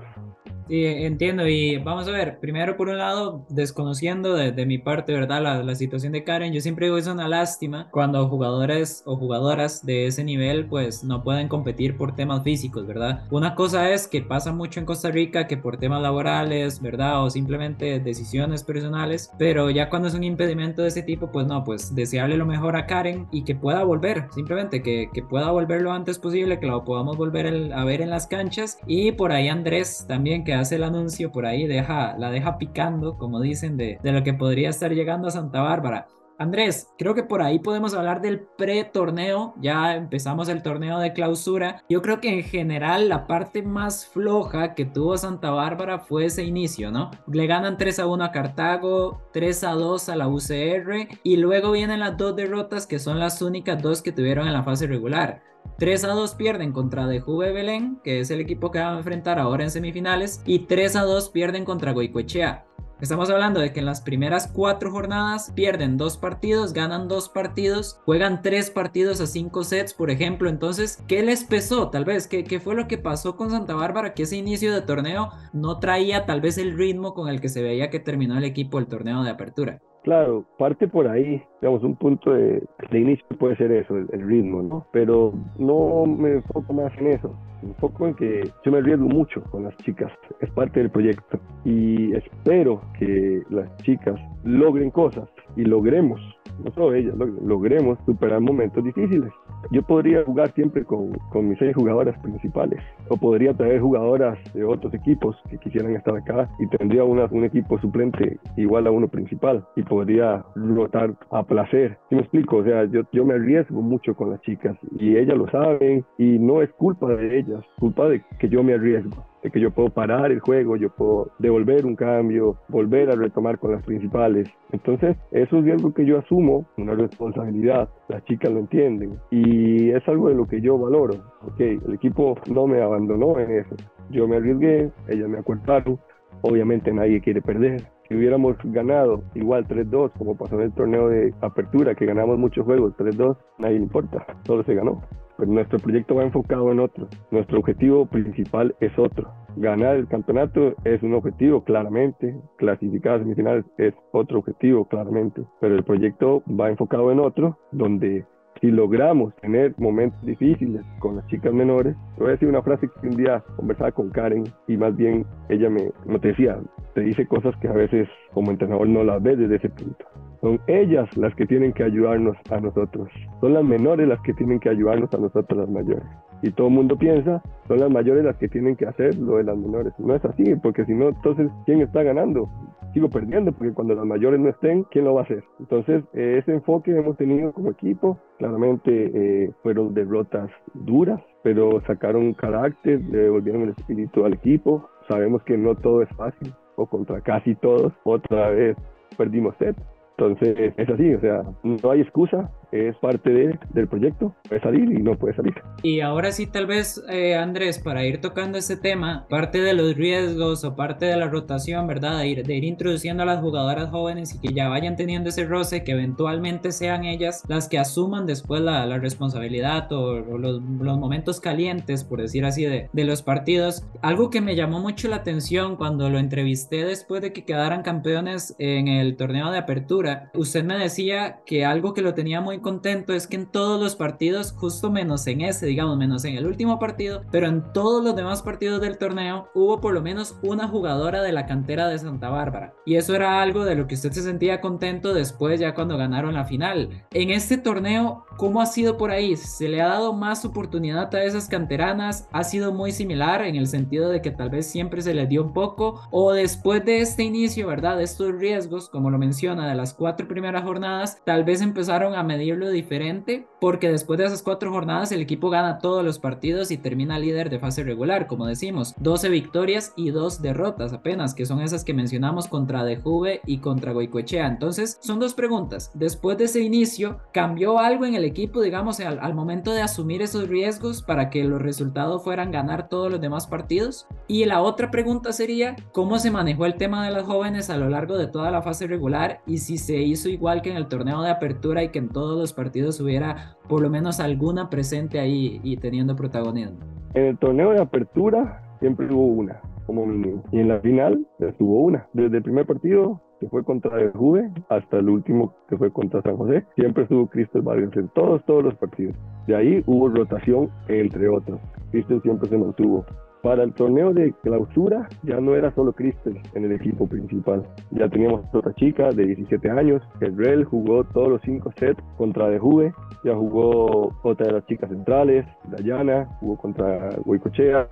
Sí, 0.68 0.86
entiendo. 0.86 1.46
Y 1.46 1.76
vamos 1.76 2.08
a 2.08 2.12
ver, 2.12 2.40
primero 2.40 2.76
por 2.76 2.88
un 2.88 2.96
lado, 2.96 3.44
desconociendo 3.50 4.34
de, 4.34 4.50
de 4.52 4.64
mi 4.64 4.78
parte, 4.78 5.12
¿verdad? 5.12 5.42
La, 5.42 5.62
la, 5.62 5.74
situación 5.74 6.12
de 6.12 6.24
Karen, 6.24 6.52
yo 6.52 6.60
siempre 6.60 6.86
digo 6.86 6.96
es 6.96 7.06
una 7.06 7.28
lástima 7.28 7.88
cuando 7.90 8.26
jugadores 8.28 9.02
o 9.04 9.16
jugadoras 9.16 9.84
de 9.84 10.06
ese 10.06 10.24
nivel 10.24 10.66
pues 10.66 11.04
no 11.04 11.22
pueden 11.22 11.48
competir 11.48 11.96
por 11.96 12.14
temas 12.14 12.42
físicos, 12.42 12.86
¿verdad? 12.86 13.24
Una 13.30 13.54
cosa 13.54 13.90
es 13.90 14.06
que 14.06 14.22
pasa 14.22 14.52
mucho 14.52 14.80
en 14.80 14.86
Costa 14.86 15.10
Rica 15.10 15.46
que 15.46 15.58
por 15.58 15.76
temas 15.76 16.00
laborales, 16.00 16.80
¿verdad? 16.80 17.22
O 17.22 17.30
simplemente 17.30 18.00
decisiones 18.00 18.64
personales, 18.64 19.30
pero 19.38 19.68
ya 19.70 19.90
cuando 19.90 20.08
es 20.08 20.14
un 20.14 20.24
impedimento 20.24 20.82
de 20.82 20.88
ese 20.88 21.02
tipo, 21.02 21.30
pues 21.30 21.46
no, 21.46 21.62
pues 21.64 21.94
desearle 21.94 22.36
lo 22.36 22.46
mejor 22.46 22.76
a 22.76 22.86
Karen 22.86 23.26
y 23.32 23.44
que 23.44 23.54
pueda 23.54 23.84
volver, 23.84 24.28
simplemente 24.34 24.82
que, 24.82 25.10
que 25.12 25.22
pueda 25.22 25.50
volver 25.50 25.82
lo 25.82 25.92
antes 25.92 26.18
posible, 26.18 26.58
que 26.58 26.66
lo 26.66 26.84
podamos 26.84 27.18
volver 27.18 27.72
a 27.74 27.84
ver 27.84 28.00
en 28.00 28.10
las 28.10 28.26
canchas 28.26 28.78
y 28.86 29.12
por 29.12 29.32
ahí 29.32 29.48
Andrés 29.48 30.06
también 30.08 30.33
que 30.42 30.54
hace 30.54 30.74
el 30.74 30.82
anuncio 30.82 31.30
por 31.30 31.46
ahí, 31.46 31.68
deja, 31.68 32.16
la 32.18 32.30
deja 32.30 32.58
picando, 32.58 33.16
como 33.16 33.40
dicen, 33.40 33.76
de, 33.76 33.98
de 34.02 34.12
lo 34.12 34.24
que 34.24 34.34
podría 34.34 34.70
estar 34.70 34.92
llegando 34.92 35.28
a 35.28 35.30
Santa 35.30 35.60
Bárbara. 35.60 36.08
Andrés, 36.36 36.88
creo 36.98 37.14
que 37.14 37.22
por 37.22 37.42
ahí 37.42 37.60
podemos 37.60 37.94
hablar 37.94 38.20
del 38.20 38.40
pre-torneo. 38.40 39.54
Ya 39.60 39.94
empezamos 39.94 40.48
el 40.48 40.62
torneo 40.62 40.98
de 40.98 41.12
clausura. 41.12 41.84
Yo 41.88 42.02
creo 42.02 42.20
que 42.20 42.28
en 42.28 42.42
general 42.42 43.08
la 43.08 43.28
parte 43.28 43.62
más 43.62 44.06
floja 44.06 44.74
que 44.74 44.84
tuvo 44.84 45.16
Santa 45.16 45.50
Bárbara 45.50 46.00
fue 46.00 46.24
ese 46.24 46.42
inicio, 46.42 46.90
¿no? 46.90 47.12
Le 47.28 47.46
ganan 47.46 47.76
3 47.76 48.00
a 48.00 48.06
1 48.06 48.24
a 48.24 48.32
Cartago, 48.32 49.22
3 49.32 49.64
a 49.64 49.72
2 49.72 50.08
a 50.08 50.16
la 50.16 50.28
UCR 50.28 51.08
y 51.22 51.36
luego 51.36 51.70
vienen 51.70 52.00
las 52.00 52.16
dos 52.16 52.34
derrotas 52.34 52.86
que 52.88 52.98
son 52.98 53.20
las 53.20 53.40
únicas 53.40 53.80
dos 53.80 54.02
que 54.02 54.12
tuvieron 54.12 54.48
en 54.48 54.54
la 54.54 54.64
fase 54.64 54.88
regular. 54.88 55.42
3 55.78 56.04
a 56.04 56.08
2 56.08 56.34
pierden 56.34 56.72
contra 56.72 57.08
Juve 57.20 57.52
Belén, 57.52 58.00
que 58.04 58.20
es 58.20 58.30
el 58.30 58.40
equipo 58.40 58.70
que 58.70 58.78
van 58.78 58.94
a 58.94 58.98
enfrentar 58.98 59.38
ahora 59.38 59.64
en 59.64 59.70
semifinales, 59.70 60.42
y 60.46 60.60
3 60.60 60.96
a 60.96 61.02
2 61.02 61.30
pierden 61.30 61.64
contra 61.64 61.92
Goicoechea. 61.92 62.64
Estamos 63.00 63.28
hablando 63.28 63.60
de 63.60 63.72
que 63.72 63.80
en 63.80 63.86
las 63.86 64.00
primeras 64.00 64.46
cuatro 64.46 64.90
jornadas 64.90 65.52
pierden 65.54 65.96
dos 65.96 66.16
partidos, 66.16 66.72
ganan 66.72 67.08
dos 67.08 67.28
partidos, 67.28 67.98
juegan 68.04 68.40
tres 68.40 68.70
partidos 68.70 69.20
a 69.20 69.26
cinco 69.26 69.64
sets, 69.64 69.92
por 69.92 70.10
ejemplo. 70.10 70.48
Entonces, 70.48 71.02
¿qué 71.08 71.22
les 71.22 71.42
pesó? 71.44 71.90
Tal 71.90 72.04
vez, 72.04 72.28
¿qué, 72.28 72.44
¿qué, 72.44 72.60
fue 72.60 72.76
lo 72.76 72.86
que 72.86 72.96
pasó 72.96 73.36
con 73.36 73.50
Santa 73.50 73.74
Bárbara? 73.74 74.14
Que 74.14 74.22
ese 74.22 74.36
inicio 74.36 74.72
de 74.72 74.80
torneo 74.80 75.30
no 75.52 75.80
traía 75.80 76.24
tal 76.24 76.40
vez 76.40 76.56
el 76.56 76.78
ritmo 76.78 77.14
con 77.14 77.28
el 77.28 77.40
que 77.40 77.48
se 77.48 77.62
veía 77.62 77.90
que 77.90 78.00
terminó 78.00 78.38
el 78.38 78.44
equipo 78.44 78.78
el 78.78 78.86
torneo 78.86 79.24
de 79.24 79.30
apertura. 79.30 79.82
Claro, 80.04 80.44
parte 80.58 80.86
por 80.86 81.08
ahí, 81.08 81.42
digamos, 81.62 81.82
un 81.82 81.96
punto 81.96 82.34
de, 82.34 82.62
inicio 82.92 83.24
puede 83.38 83.56
ser 83.56 83.72
eso, 83.72 83.96
el, 83.96 84.20
ritmo, 84.20 84.62
¿no? 84.62 84.86
Pero 84.92 85.32
no 85.58 86.04
me 86.04 86.34
enfoco 86.34 86.74
más 86.74 86.92
en 86.98 87.06
eso, 87.06 87.34
me 87.62 87.70
enfoco 87.70 88.08
en 88.08 88.14
que 88.14 88.42
yo 88.62 88.70
me 88.70 88.78
arriesgo 88.78 89.08
mucho 89.08 89.42
con 89.44 89.64
las 89.64 89.74
chicas, 89.78 90.12
es 90.40 90.50
parte 90.50 90.80
del 90.80 90.90
proyecto 90.90 91.40
y 91.64 92.14
espero 92.14 92.82
que 92.98 93.42
las 93.48 93.74
chicas 93.78 94.20
logren 94.44 94.90
cosas 94.90 95.26
y 95.56 95.64
logremos 95.64 96.20
no 96.62 96.70
solo 96.72 96.94
ellas, 96.94 97.14
logremos 97.42 97.98
superar 98.06 98.40
momentos 98.40 98.82
difíciles. 98.84 99.32
Yo 99.70 99.82
podría 99.82 100.22
jugar 100.24 100.52
siempre 100.54 100.84
con, 100.84 101.12
con, 101.30 101.48
mis 101.48 101.58
seis 101.58 101.74
jugadoras 101.74 102.18
principales 102.20 102.80
o 103.08 103.16
podría 103.16 103.54
traer 103.54 103.80
jugadoras 103.80 104.38
de 104.52 104.64
otros 104.64 104.92
equipos 104.94 105.36
que 105.50 105.58
quisieran 105.58 105.96
estar 105.96 106.16
acá 106.16 106.48
y 106.58 106.66
tendría 106.68 107.04
una, 107.04 107.26
un 107.30 107.44
equipo 107.44 107.78
suplente 107.80 108.38
igual 108.56 108.86
a 108.86 108.90
uno 108.90 109.08
principal 109.08 109.64
y 109.76 109.82
podría 109.82 110.44
rotar 110.54 111.14
a 111.30 111.42
placer. 111.42 111.98
¿Sí 112.08 112.14
me 112.14 112.22
explico? 112.22 112.58
O 112.58 112.64
sea, 112.64 112.84
yo, 112.84 113.02
yo 113.12 113.24
me 113.24 113.34
arriesgo 113.34 113.80
mucho 113.80 114.14
con 114.14 114.30
las 114.30 114.40
chicas 114.42 114.76
y 114.98 115.16
ellas 115.16 115.36
lo 115.36 115.48
saben 115.50 116.04
y 116.18 116.38
no 116.38 116.62
es 116.62 116.70
culpa 116.72 117.08
de 117.08 117.38
ellas, 117.38 117.64
culpa 117.78 118.08
de 118.08 118.22
que 118.38 118.48
yo 118.48 118.62
me 118.62 118.74
arriesgo 118.74 119.24
de 119.44 119.50
que 119.50 119.60
yo 119.60 119.70
puedo 119.70 119.90
parar 119.90 120.32
el 120.32 120.40
juego, 120.40 120.74
yo 120.76 120.88
puedo 120.88 121.30
devolver 121.38 121.84
un 121.84 121.94
cambio, 121.96 122.56
volver 122.68 123.10
a 123.10 123.14
retomar 123.14 123.58
con 123.58 123.72
las 123.72 123.84
principales. 123.84 124.48
Entonces, 124.72 125.16
eso 125.32 125.58
es 125.58 125.70
algo 125.70 125.92
que 125.92 126.06
yo 126.06 126.18
asumo, 126.18 126.33
una 126.36 126.94
responsabilidad, 126.94 127.88
las 128.08 128.24
chicas 128.24 128.52
lo 128.52 128.60
entienden 128.60 129.18
y 129.30 129.90
es 129.90 130.06
algo 130.08 130.28
de 130.28 130.34
lo 130.34 130.46
que 130.46 130.60
yo 130.60 130.78
valoro. 130.78 131.14
Ok, 131.46 131.60
el 131.60 131.94
equipo 131.94 132.36
no 132.50 132.66
me 132.66 132.80
abandonó 132.80 133.38
en 133.38 133.50
eso, 133.58 133.76
yo 134.10 134.26
me 134.28 134.36
arriesgué, 134.36 134.90
ellas 135.08 135.28
me 135.28 135.38
acortaron, 135.38 135.98
obviamente 136.42 136.92
nadie 136.92 137.20
quiere 137.20 137.42
perder. 137.42 137.82
Si 138.08 138.14
hubiéramos 138.14 138.56
ganado 138.64 139.22
igual 139.34 139.66
3-2, 139.66 140.12
como 140.18 140.36
pasó 140.36 140.56
en 140.56 140.62
el 140.62 140.72
torneo 140.72 141.08
de 141.08 141.32
apertura, 141.40 141.94
que 141.94 142.04
ganamos 142.04 142.38
muchos 142.38 142.64
juegos 142.66 142.94
3-2, 142.98 143.36
nadie 143.58 143.76
le 143.76 143.84
importa, 143.84 144.26
solo 144.44 144.62
se 144.64 144.74
ganó 144.74 145.00
pero 145.36 145.50
nuestro 145.50 145.78
proyecto 145.78 146.14
va 146.14 146.24
enfocado 146.24 146.70
en 146.72 146.80
otro. 146.80 147.08
Nuestro 147.30 147.58
objetivo 147.58 148.06
principal 148.06 148.74
es 148.80 148.96
otro. 148.98 149.32
Ganar 149.56 149.96
el 149.96 150.08
campeonato 150.08 150.74
es 150.84 151.02
un 151.02 151.14
objetivo, 151.14 151.62
claramente. 151.62 152.34
Clasificar 152.56 153.14
a 153.14 153.18
semifinales 153.20 153.64
es 153.78 153.94
otro 154.12 154.40
objetivo, 154.40 154.86
claramente. 154.86 155.42
Pero 155.60 155.76
el 155.76 155.84
proyecto 155.84 156.42
va 156.48 156.70
enfocado 156.70 157.12
en 157.12 157.20
otro, 157.20 157.58
donde 157.70 158.24
si 158.60 158.70
logramos 158.70 159.34
tener 159.36 159.74
momentos 159.78 160.20
difíciles 160.24 160.82
con 160.98 161.16
las 161.16 161.26
chicas 161.26 161.52
menores, 161.52 161.94
voy 162.16 162.28
a 162.28 162.30
decir 162.32 162.48
una 162.48 162.62
frase 162.62 162.88
que 163.00 163.08
un 163.08 163.16
día 163.16 163.42
conversaba 163.56 163.92
con 163.92 164.10
Karen 164.10 164.44
y 164.68 164.76
más 164.76 164.96
bien 164.96 165.26
ella 165.48 165.68
me, 165.68 165.90
me 166.06 166.18
decía, 166.18 166.58
te 166.94 167.02
dice 167.02 167.26
cosas 167.26 167.54
que 167.60 167.68
a 167.68 167.72
veces 167.72 168.08
como 168.32 168.50
entrenador 168.50 168.88
no 168.88 169.04
las 169.04 169.22
ves 169.22 169.38
desde 169.38 169.56
ese 169.56 169.68
punto. 169.68 170.06
Son 170.40 170.60
ellas 170.66 171.08
las 171.16 171.34
que 171.34 171.46
tienen 171.46 171.72
que 171.72 171.84
ayudarnos 171.84 172.36
a 172.50 172.60
nosotros. 172.60 173.08
Son 173.44 173.52
las 173.52 173.62
menores 173.62 174.08
las 174.08 174.22
que 174.22 174.32
tienen 174.32 174.58
que 174.58 174.70
ayudarnos 174.70 175.12
a 175.12 175.18
nosotros 175.18 175.58
las 175.58 175.68
mayores. 175.68 176.06
Y 176.40 176.50
todo 176.52 176.68
el 176.68 176.72
mundo 176.72 176.96
piensa, 176.96 177.42
son 177.68 177.78
las 177.78 177.90
mayores 177.90 178.24
las 178.24 178.36
que 178.38 178.48
tienen 178.48 178.74
que 178.74 178.86
hacer 178.86 179.18
lo 179.18 179.36
de 179.36 179.44
las 179.44 179.54
menores. 179.54 179.92
No 179.98 180.14
es 180.14 180.24
así, 180.24 180.44
porque 180.62 180.86
si 180.86 180.94
no, 180.94 181.10
entonces, 181.10 181.50
¿quién 181.66 181.82
está 181.82 182.02
ganando? 182.02 182.48
Sigo 182.94 183.10
perdiendo, 183.10 183.52
porque 183.52 183.74
cuando 183.74 183.96
las 183.96 184.06
mayores 184.06 184.40
no 184.40 184.48
estén, 184.48 184.84
¿quién 184.84 185.04
lo 185.04 185.12
va 185.12 185.20
a 185.20 185.24
hacer? 185.24 185.44
Entonces, 185.60 186.04
eh, 186.14 186.38
ese 186.38 186.52
enfoque 186.54 186.96
hemos 186.96 187.18
tenido 187.18 187.52
como 187.52 187.70
equipo. 187.70 188.18
Claramente 188.38 189.10
eh, 189.12 189.52
fueron 189.62 189.92
derrotas 189.92 190.48
duras, 190.72 191.20
pero 191.42 191.82
sacaron 191.86 192.32
carácter, 192.32 193.02
le 193.10 193.24
devolvieron 193.24 193.64
el 193.64 193.74
espíritu 193.76 194.24
al 194.24 194.32
equipo. 194.32 194.88
Sabemos 195.06 195.42
que 195.42 195.58
no 195.58 195.74
todo 195.74 196.00
es 196.00 196.08
fácil, 196.16 196.54
o 196.76 196.86
contra 196.86 197.20
casi 197.20 197.54
todos. 197.56 197.92
Otra 198.04 198.48
vez 198.48 198.74
perdimos 199.18 199.54
set, 199.58 199.76
entonces 200.16 200.72
es 200.76 200.88
así, 200.88 201.12
o 201.14 201.20
sea, 201.20 201.42
no 201.64 201.90
hay 201.90 202.00
excusa, 202.00 202.48
es 202.74 202.96
parte 202.96 203.30
de, 203.30 203.58
del 203.70 203.86
proyecto, 203.86 204.34
puede 204.48 204.60
salir 204.60 204.90
y 204.90 205.00
no 205.00 205.16
puede 205.16 205.34
salir. 205.36 205.54
Y 205.82 206.00
ahora 206.00 206.32
sí, 206.32 206.46
tal 206.48 206.66
vez, 206.66 207.02
eh, 207.08 207.36
Andrés, 207.36 207.78
para 207.78 208.04
ir 208.04 208.20
tocando 208.20 208.58
ese 208.58 208.76
tema, 208.76 209.26
parte 209.28 209.60
de 209.60 209.74
los 209.74 209.94
riesgos 209.94 210.64
o 210.64 210.74
parte 210.74 211.06
de 211.06 211.16
la 211.16 211.28
rotación, 211.28 211.86
¿verdad? 211.86 212.18
De 212.18 212.28
ir, 212.28 212.44
de 212.44 212.54
ir 212.56 212.64
introduciendo 212.64 213.22
a 213.22 213.26
las 213.26 213.40
jugadoras 213.40 213.90
jóvenes 213.90 214.34
y 214.34 214.40
que 214.40 214.52
ya 214.52 214.68
vayan 214.68 214.96
teniendo 214.96 215.28
ese 215.28 215.44
roce, 215.44 215.84
que 215.84 215.92
eventualmente 215.92 216.72
sean 216.72 217.04
ellas 217.04 217.44
las 217.48 217.68
que 217.68 217.78
asuman 217.78 218.26
después 218.26 218.60
la, 218.60 218.84
la 218.86 218.98
responsabilidad 218.98 219.92
o, 219.92 220.18
los, 220.18 220.60
los, 220.62 220.98
momentos 220.98 221.40
calientes, 221.40 222.02
por 222.02 222.20
decir 222.20 222.44
así, 222.44 222.64
de, 222.64 222.88
de 222.92 223.04
los 223.04 223.22
partidos. 223.22 223.86
Algo 224.02 224.30
que 224.30 224.40
me 224.40 224.56
llamó 224.56 224.80
mucho 224.80 225.08
la 225.08 225.16
atención 225.16 225.76
cuando 225.76 226.10
lo 226.10 226.18
entrevisté 226.18 226.84
después 226.84 227.22
de 227.22 227.32
que 227.32 227.44
quedaran 227.44 227.82
campeones 227.82 228.56
en 228.58 228.88
el 228.88 229.16
torneo 229.16 229.50
de 229.52 229.58
apertura, 229.58 230.30
usted 230.34 230.64
me 230.64 230.76
decía 230.76 231.40
que 231.46 231.64
algo 231.64 231.94
que 231.94 232.02
lo 232.02 232.14
tenía 232.14 232.40
muy 232.40 232.58
contento 232.64 233.12
es 233.12 233.28
que 233.28 233.36
en 233.36 233.46
todos 233.46 233.80
los 233.80 233.94
partidos, 233.94 234.50
justo 234.50 234.90
menos 234.90 235.24
en 235.28 235.42
ese, 235.42 235.66
digamos, 235.66 235.96
menos 235.96 236.24
en 236.24 236.34
el 236.34 236.46
último 236.46 236.80
partido, 236.80 237.22
pero 237.30 237.46
en 237.46 237.72
todos 237.72 238.02
los 238.02 238.16
demás 238.16 238.42
partidos 238.42 238.80
del 238.80 238.98
torneo, 238.98 239.48
hubo 239.54 239.80
por 239.80 239.94
lo 239.94 240.02
menos 240.02 240.36
una 240.42 240.66
jugadora 240.66 241.22
de 241.22 241.30
la 241.30 241.46
cantera 241.46 241.86
de 241.86 241.98
Santa 241.98 242.30
Bárbara. 242.30 242.74
Y 242.84 242.96
eso 242.96 243.14
era 243.14 243.40
algo 243.40 243.64
de 243.64 243.76
lo 243.76 243.86
que 243.86 243.94
usted 243.94 244.10
se 244.10 244.22
sentía 244.22 244.60
contento 244.60 245.14
después 245.14 245.60
ya 245.60 245.74
cuando 245.74 245.96
ganaron 245.96 246.34
la 246.34 246.44
final. 246.44 247.04
En 247.12 247.30
este 247.30 247.58
torneo, 247.58 248.24
¿cómo 248.36 248.60
ha 248.60 248.66
sido 248.66 248.96
por 248.96 249.12
ahí? 249.12 249.36
¿Se 249.36 249.68
le 249.68 249.80
ha 249.80 249.88
dado 249.88 250.12
más 250.12 250.44
oportunidad 250.44 251.14
a 251.14 251.22
esas 251.22 251.48
canteranas? 251.48 252.28
¿Ha 252.32 252.42
sido 252.42 252.72
muy 252.72 252.90
similar 252.90 253.42
en 253.42 253.56
el 253.56 253.66
sentido 253.66 254.08
de 254.08 254.22
que 254.22 254.30
tal 254.30 254.50
vez 254.50 254.66
siempre 254.66 255.02
se 255.02 255.14
les 255.14 255.28
dio 255.28 255.44
un 255.44 255.52
poco? 255.52 256.00
¿O 256.10 256.32
después 256.32 256.84
de 256.84 257.00
este 257.00 257.22
inicio, 257.22 257.68
verdad, 257.68 258.00
estos 258.00 258.34
riesgos, 258.34 258.88
como 258.88 259.10
lo 259.10 259.18
menciona, 259.18 259.68
de 259.68 259.74
las 259.74 259.92
cuatro 259.94 260.26
primeras 260.26 260.64
jornadas, 260.64 261.20
tal 261.24 261.44
vez 261.44 261.60
empezaron 261.60 262.14
a 262.14 262.22
medirlo 262.54 262.70
diferente? 262.70 263.46
Porque 263.64 263.90
después 263.90 264.18
de 264.18 264.26
esas 264.26 264.42
cuatro 264.42 264.70
jornadas 264.70 265.10
el 265.10 265.22
equipo 265.22 265.48
gana 265.48 265.78
todos 265.78 266.04
los 266.04 266.18
partidos 266.18 266.70
y 266.70 266.76
termina 266.76 267.18
líder 267.18 267.48
de 267.48 267.58
fase 267.58 267.82
regular, 267.82 268.26
como 268.26 268.44
decimos, 268.44 268.94
12 268.98 269.30
victorias 269.30 269.94
y 269.96 270.10
2 270.10 270.42
derrotas 270.42 270.92
apenas, 270.92 271.32
que 271.32 271.46
son 271.46 271.62
esas 271.62 271.82
que 271.82 271.94
mencionamos 271.94 272.46
contra 272.46 272.84
De 272.84 272.98
Juve 272.98 273.40
y 273.46 273.60
contra 273.60 273.92
Goicoechea. 273.92 274.48
Entonces, 274.48 274.98
son 275.00 275.18
dos 275.18 275.32
preguntas. 275.32 275.90
Después 275.94 276.36
de 276.36 276.44
ese 276.44 276.60
inicio, 276.60 277.20
¿cambió 277.32 277.78
algo 277.78 278.04
en 278.04 278.14
el 278.14 278.24
equipo, 278.24 278.60
digamos, 278.60 279.00
al, 279.00 279.18
al 279.18 279.32
momento 279.32 279.72
de 279.72 279.80
asumir 279.80 280.20
esos 280.20 280.46
riesgos 280.46 281.00
para 281.00 281.30
que 281.30 281.42
los 281.44 281.62
resultados 281.62 282.22
fueran 282.22 282.50
ganar 282.50 282.90
todos 282.90 283.10
los 283.10 283.22
demás 283.22 283.46
partidos? 283.46 284.06
Y 284.28 284.44
la 284.44 284.60
otra 284.60 284.90
pregunta 284.90 285.32
sería, 285.32 285.74
¿cómo 285.92 286.18
se 286.18 286.30
manejó 286.30 286.66
el 286.66 286.74
tema 286.74 287.02
de 287.06 287.12
las 287.12 287.22
jóvenes 287.22 287.70
a 287.70 287.78
lo 287.78 287.88
largo 287.88 288.18
de 288.18 288.26
toda 288.26 288.50
la 288.50 288.60
fase 288.60 288.86
regular 288.86 289.40
y 289.46 289.56
si 289.56 289.78
se 289.78 290.02
hizo 290.02 290.28
igual 290.28 290.60
que 290.60 290.70
en 290.70 290.76
el 290.76 290.86
torneo 290.88 291.22
de 291.22 291.30
apertura 291.30 291.82
y 291.82 291.88
que 291.88 292.00
en 292.00 292.10
todos 292.10 292.38
los 292.38 292.52
partidos 292.52 293.00
hubiera 293.00 293.53
por 293.68 293.82
lo 293.82 293.90
menos 293.90 294.20
alguna 294.20 294.70
presente 294.70 295.18
ahí 295.18 295.60
y 295.62 295.76
teniendo 295.76 296.16
protagonismo? 296.16 296.78
En 297.14 297.26
el 297.26 297.38
torneo 297.38 297.70
de 297.70 297.80
apertura 297.80 298.62
siempre 298.80 299.06
hubo 299.06 299.26
una, 299.26 299.60
como 299.86 300.06
mínimo. 300.06 300.42
Y 300.52 300.60
en 300.60 300.68
la 300.68 300.80
final 300.80 301.26
estuvo 301.38 301.80
una. 301.82 302.06
Desde 302.12 302.38
el 302.38 302.42
primer 302.42 302.66
partido 302.66 303.20
que 303.40 303.48
fue 303.48 303.64
contra 303.64 304.00
el 304.00 304.10
Juve 304.12 304.50
hasta 304.68 304.98
el 304.98 305.08
último 305.08 305.54
que 305.68 305.76
fue 305.76 305.90
contra 305.92 306.22
San 306.22 306.36
José, 306.36 306.64
siempre 306.76 307.04
estuvo 307.04 307.26
Cristel 307.26 307.62
Vargas 307.62 307.96
en 307.96 308.08
todos, 308.08 308.44
todos 308.44 308.64
los 308.64 308.74
partidos. 308.76 309.16
De 309.46 309.54
ahí 309.54 309.82
hubo 309.86 310.08
rotación 310.08 310.70
entre 310.88 311.28
otros. 311.28 311.60
Cristel 311.90 312.22
siempre 312.22 312.48
se 312.48 312.58
mantuvo. 312.58 313.04
Para 313.44 313.62
el 313.62 313.74
torneo 313.74 314.14
de 314.14 314.32
clausura 314.42 315.06
ya 315.22 315.38
no 315.38 315.54
era 315.54 315.70
solo 315.74 315.92
Cristel 315.92 316.40
en 316.54 316.64
el 316.64 316.72
equipo 316.72 317.06
principal. 317.06 317.62
Ya 317.90 318.08
teníamos 318.08 318.46
otra 318.54 318.72
chica 318.72 319.10
de 319.10 319.26
17 319.26 319.70
años, 319.70 320.00
Rel 320.18 320.64
jugó 320.64 321.04
todos 321.04 321.28
los 321.28 321.42
cinco 321.42 321.70
sets 321.78 322.02
contra 322.16 322.48
De 322.48 322.58
Juve. 322.58 322.94
Ya 323.22 323.34
jugó 323.34 324.14
otra 324.22 324.46
de 324.46 324.52
las 324.52 324.66
chicas 324.66 324.88
centrales, 324.88 325.44
Dayana, 325.64 326.26
jugó 326.40 326.56
contra 326.56 327.10
Huicochea. 327.26 327.86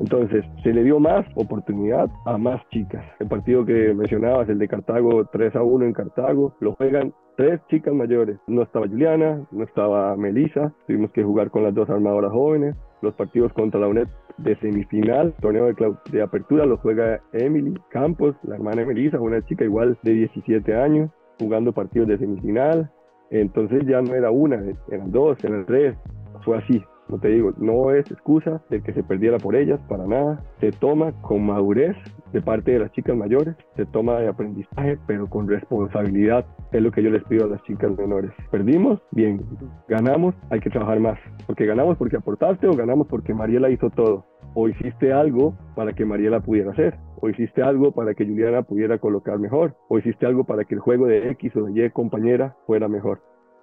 Entonces 0.00 0.44
se 0.62 0.72
le 0.72 0.84
dio 0.84 1.00
más 1.00 1.26
oportunidad 1.34 2.08
a 2.26 2.38
más 2.38 2.60
chicas. 2.70 3.04
El 3.18 3.28
partido 3.28 3.64
que 3.64 3.94
mencionabas, 3.94 4.48
el 4.48 4.58
de 4.58 4.68
Cartago, 4.68 5.24
3 5.26 5.56
a 5.56 5.62
1 5.62 5.84
en 5.86 5.92
Cartago, 5.92 6.54
lo 6.60 6.74
juegan 6.74 7.14
tres 7.36 7.60
chicas 7.68 7.94
mayores. 7.94 8.38
No 8.46 8.62
estaba 8.62 8.88
Juliana, 8.88 9.46
no 9.50 9.64
estaba 9.64 10.16
Melissa, 10.16 10.72
tuvimos 10.86 11.10
que 11.12 11.22
jugar 11.22 11.50
con 11.50 11.62
las 11.62 11.74
dos 11.74 11.88
armadoras 11.88 12.32
jóvenes. 12.32 12.76
Los 13.02 13.14
partidos 13.14 13.52
contra 13.52 13.78
la 13.78 13.88
UNED 13.88 14.08
de 14.38 14.56
semifinal, 14.56 15.34
torneo 15.40 15.66
de, 15.66 15.94
de, 16.10 16.22
apertura, 16.22 16.66
lo 16.66 16.78
juega 16.78 17.20
Emily 17.32 17.74
Campos, 17.90 18.34
la 18.42 18.56
hermana 18.56 18.82
de 18.82 18.86
Melissa, 18.86 19.20
una 19.20 19.44
chica 19.44 19.64
igual 19.64 19.98
de 20.02 20.12
17 20.12 20.74
años, 20.74 21.10
jugando 21.38 21.72
partidos 21.72 22.08
de 22.08 22.18
semifinal. 22.18 22.90
Entonces 23.30 23.84
ya 23.86 24.00
no 24.00 24.14
era 24.14 24.30
una, 24.30 24.62
eran 24.90 25.10
dos, 25.10 25.42
eran 25.44 25.66
tres. 25.66 25.96
Fue 26.44 26.58
así, 26.58 26.82
no 27.08 27.18
te 27.18 27.28
digo, 27.28 27.52
no 27.58 27.92
es 27.92 28.10
excusa 28.10 28.60
de 28.68 28.82
que 28.82 28.92
se 28.92 29.02
perdiera 29.02 29.38
por 29.38 29.54
ellas, 29.54 29.80
para 29.88 30.06
nada. 30.06 30.42
Se 30.60 30.72
toma 30.72 31.12
con 31.22 31.46
madurez 31.46 31.96
de 32.32 32.42
parte 32.42 32.72
de 32.72 32.80
las 32.80 32.92
chicas 32.92 33.16
mayores, 33.16 33.54
se 33.76 33.86
toma 33.86 34.18
de 34.20 34.28
aprendizaje, 34.28 34.98
pero 35.06 35.28
con 35.28 35.48
responsabilidad. 35.48 36.44
Es 36.72 36.82
lo 36.82 36.90
que 36.90 37.02
yo 37.02 37.10
les 37.10 37.22
pido 37.24 37.44
a 37.44 37.48
las 37.48 37.62
chicas 37.62 37.96
menores. 37.96 38.32
Perdimos, 38.50 39.00
bien. 39.12 39.40
Ganamos, 39.88 40.34
hay 40.50 40.60
que 40.60 40.70
trabajar 40.70 40.98
más. 41.00 41.18
Porque 41.46 41.64
ganamos 41.64 41.96
porque 41.96 42.16
aportaste 42.16 42.66
o 42.66 42.72
ganamos 42.72 43.06
porque 43.06 43.34
Mariela 43.34 43.70
hizo 43.70 43.88
todo. 43.90 44.24
O 44.54 44.68
hiciste 44.68 45.12
algo 45.12 45.54
para 45.76 45.92
que 45.92 46.04
Mariela 46.04 46.40
pudiera 46.40 46.72
hacer. 46.72 46.98
O 47.20 47.28
hiciste 47.28 47.62
algo 47.62 47.92
para 47.92 48.14
que 48.14 48.26
Juliana 48.26 48.62
pudiera 48.62 48.98
colocar 48.98 49.38
mejor. 49.38 49.76
O 49.88 49.98
hiciste 49.98 50.26
algo 50.26 50.44
para 50.44 50.64
que 50.64 50.74
el 50.74 50.80
juego 50.80 51.06
de 51.06 51.30
X 51.30 51.54
o 51.56 51.64
de 51.64 51.86
Y 51.86 51.90
compañera 51.90 52.56
fuera 52.66 52.88
mejor 52.88 53.20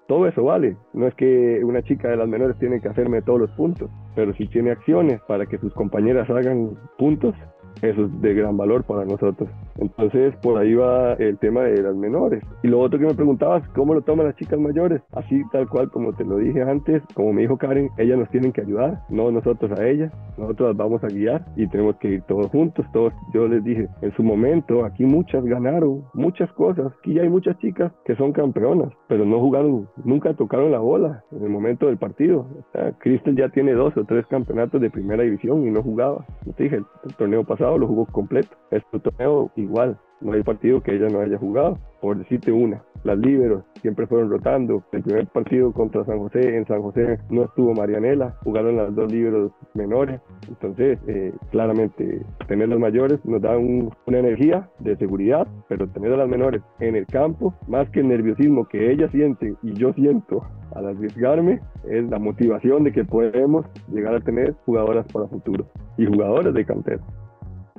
todo 0.08 0.28
eso 0.28 0.44
vale. 0.44 0.78
No 0.94 1.08
es 1.08 1.16
que 1.16 1.62
una 1.64 1.82
chica 1.82 2.10
de 2.10 2.18
las 2.18 2.28
menores 2.28 2.58
tiene 2.60 2.82
que 2.82 2.90
hacerme 2.90 3.22
todos 3.22 3.40
los 3.40 3.52
puntos, 3.52 3.90
pero 4.16 4.34
si 4.34 4.48
tiene 4.48 4.72
acciones 4.72 5.22
para 5.28 5.46
que 5.46 5.58
sus 5.58 5.74
compañeras 5.74 6.30
hagan 6.30 6.78
puntos, 6.98 7.36
eso 7.82 8.06
es 8.06 8.22
de 8.22 8.34
gran 8.34 8.58
valor 8.58 8.84
para 8.84 9.06
nosotros. 9.06 9.50
Entonces, 9.78 10.36
por 10.38 10.58
ahí 10.58 10.74
va 10.76 11.14
el 11.14 11.38
tema 11.40 11.64
de 11.64 11.82
las 11.82 11.96
menores. 11.96 12.44
Y 12.64 12.68
lo 12.68 12.80
otro 12.80 13.00
que 13.00 13.06
me 13.06 13.14
preguntabas, 13.14 13.68
¿cómo 13.70 13.94
lo 13.94 14.02
toman 14.02 14.28
las 14.28 14.36
chicas 14.36 14.60
mayores? 14.60 15.02
Así 15.14 15.42
tal 15.52 15.68
cual 15.68 15.90
como 15.90 16.14
te 16.14 16.24
lo 16.24 16.38
dije 16.38 16.62
antes, 16.62 17.02
como 17.14 17.34
me 17.34 17.42
dijo 17.42 17.58
Karen, 17.58 17.90
ellas 17.98 18.18
nos 18.18 18.30
tienen 18.30 18.52
que 18.52 18.62
ayudar, 18.62 19.02
no 19.10 19.32
nosotros 19.32 19.78
a 19.78 19.88
ellas. 19.88 20.12
Nosotros 20.38 20.70
las 20.70 20.78
vamos 20.78 21.04
a 21.04 21.08
guiar 21.08 21.46
y 21.56 21.68
tenemos 21.68 21.96
que 21.98 22.10
ir 22.10 22.22
todos 22.24 22.48
juntos, 22.48 22.86
todos. 22.94 23.14
Yo 23.34 23.48
les 23.48 23.64
dije, 23.64 23.88
en 24.02 24.14
su 24.16 24.24
momento, 24.24 24.86
aquí 24.86 25.06
muchas 25.06 25.44
ganaron, 25.44 26.04
muchas 26.14 26.52
cosas. 26.54 26.94
Aquí 27.00 27.16
ya 27.16 27.24
hay 27.24 27.30
muchas 27.30 27.58
chicas 27.60 27.92
que 28.06 28.16
son 28.16 28.32
campeonas, 28.34 28.94
pero 29.08 29.26
no 29.26 29.40
jugaron, 29.40 29.88
nunca 30.04 30.34
tocaron 30.34 30.72
la 30.72 30.80
bola 30.80 31.24
en 31.32 31.44
el 31.44 31.50
momento 31.50 31.88
del 31.88 31.98
partido. 31.98 32.48
O 32.74 33.32
ya 33.36 33.50
tiene 33.50 33.74
dos 33.74 33.96
o 33.98 34.04
tres 34.04 34.26
campeonatos 34.28 34.82
de 34.82 34.90
primera 34.90 35.24
división 35.24 35.66
y 35.68 35.72
no 35.72 35.82
jugaba. 35.82 36.26
Te 36.56 36.64
dije, 36.64 36.78
el 36.78 37.16
torneo 37.16 37.44
pasado 37.44 37.63
lo 37.72 37.88
jugó 37.88 38.06
completo. 38.06 38.56
Este 38.72 39.00
torneo 39.00 39.52
igual, 39.56 39.98
no 40.22 40.34
hay 40.34 40.44
partido 40.44 40.82
que 40.82 40.96
ella 40.96 41.08
no 41.10 41.20
haya 41.20 41.38
jugado, 41.38 41.78
por 42.02 42.18
decirte 42.18 42.52
una. 42.52 42.84
Las 43.04 43.18
liberos 43.18 43.64
siempre 43.82 44.08
fueron 44.08 44.30
rotando. 44.30 44.84
El 44.94 45.04
primer 45.04 45.28
partido 45.28 45.74
contra 45.74 46.06
San 46.06 46.20
José, 46.20 46.56
en 46.56 46.66
San 46.66 46.82
José 46.82 47.20
no 47.30 47.44
estuvo 47.44 47.74
Marianela, 47.74 48.38
jugaron 48.44 48.78
las 48.78 48.96
dos 48.96 49.12
liberos 49.12 49.52
menores. 49.74 50.22
Entonces, 50.48 50.98
eh, 51.08 51.34
claramente, 51.52 52.22
tener 52.48 52.70
las 52.70 52.80
mayores 52.80 53.24
nos 53.26 53.42
da 53.42 53.58
una 53.58 54.18
energía 54.18 54.70
de 54.80 54.96
seguridad, 54.96 55.48
pero 55.68 55.88
tener 55.90 56.14
a 56.14 56.18
las 56.18 56.30
menores 56.30 56.62
en 56.80 56.96
el 56.96 57.06
campo, 57.08 57.54
más 57.68 57.90
que 57.90 58.00
el 58.00 58.08
nerviosismo 58.08 58.66
que 58.70 58.92
ellas 58.92 59.12
sienten 59.12 59.58
y 59.62 59.74
yo 59.74 59.92
siento 59.94 60.44
al 60.74 60.88
arriesgarme, 60.88 61.60
es 61.90 62.10
la 62.10 62.20
motivación 62.20 62.86
de 62.86 62.94
que 62.94 63.04
podemos 63.04 63.66
llegar 63.90 64.16
a 64.16 64.22
tener 64.22 64.56
jugadoras 64.66 65.06
para 65.12 65.28
futuro 65.28 65.66
y 65.98 66.06
jugadoras 66.06 66.54
de 66.54 66.66
cantera 66.66 67.04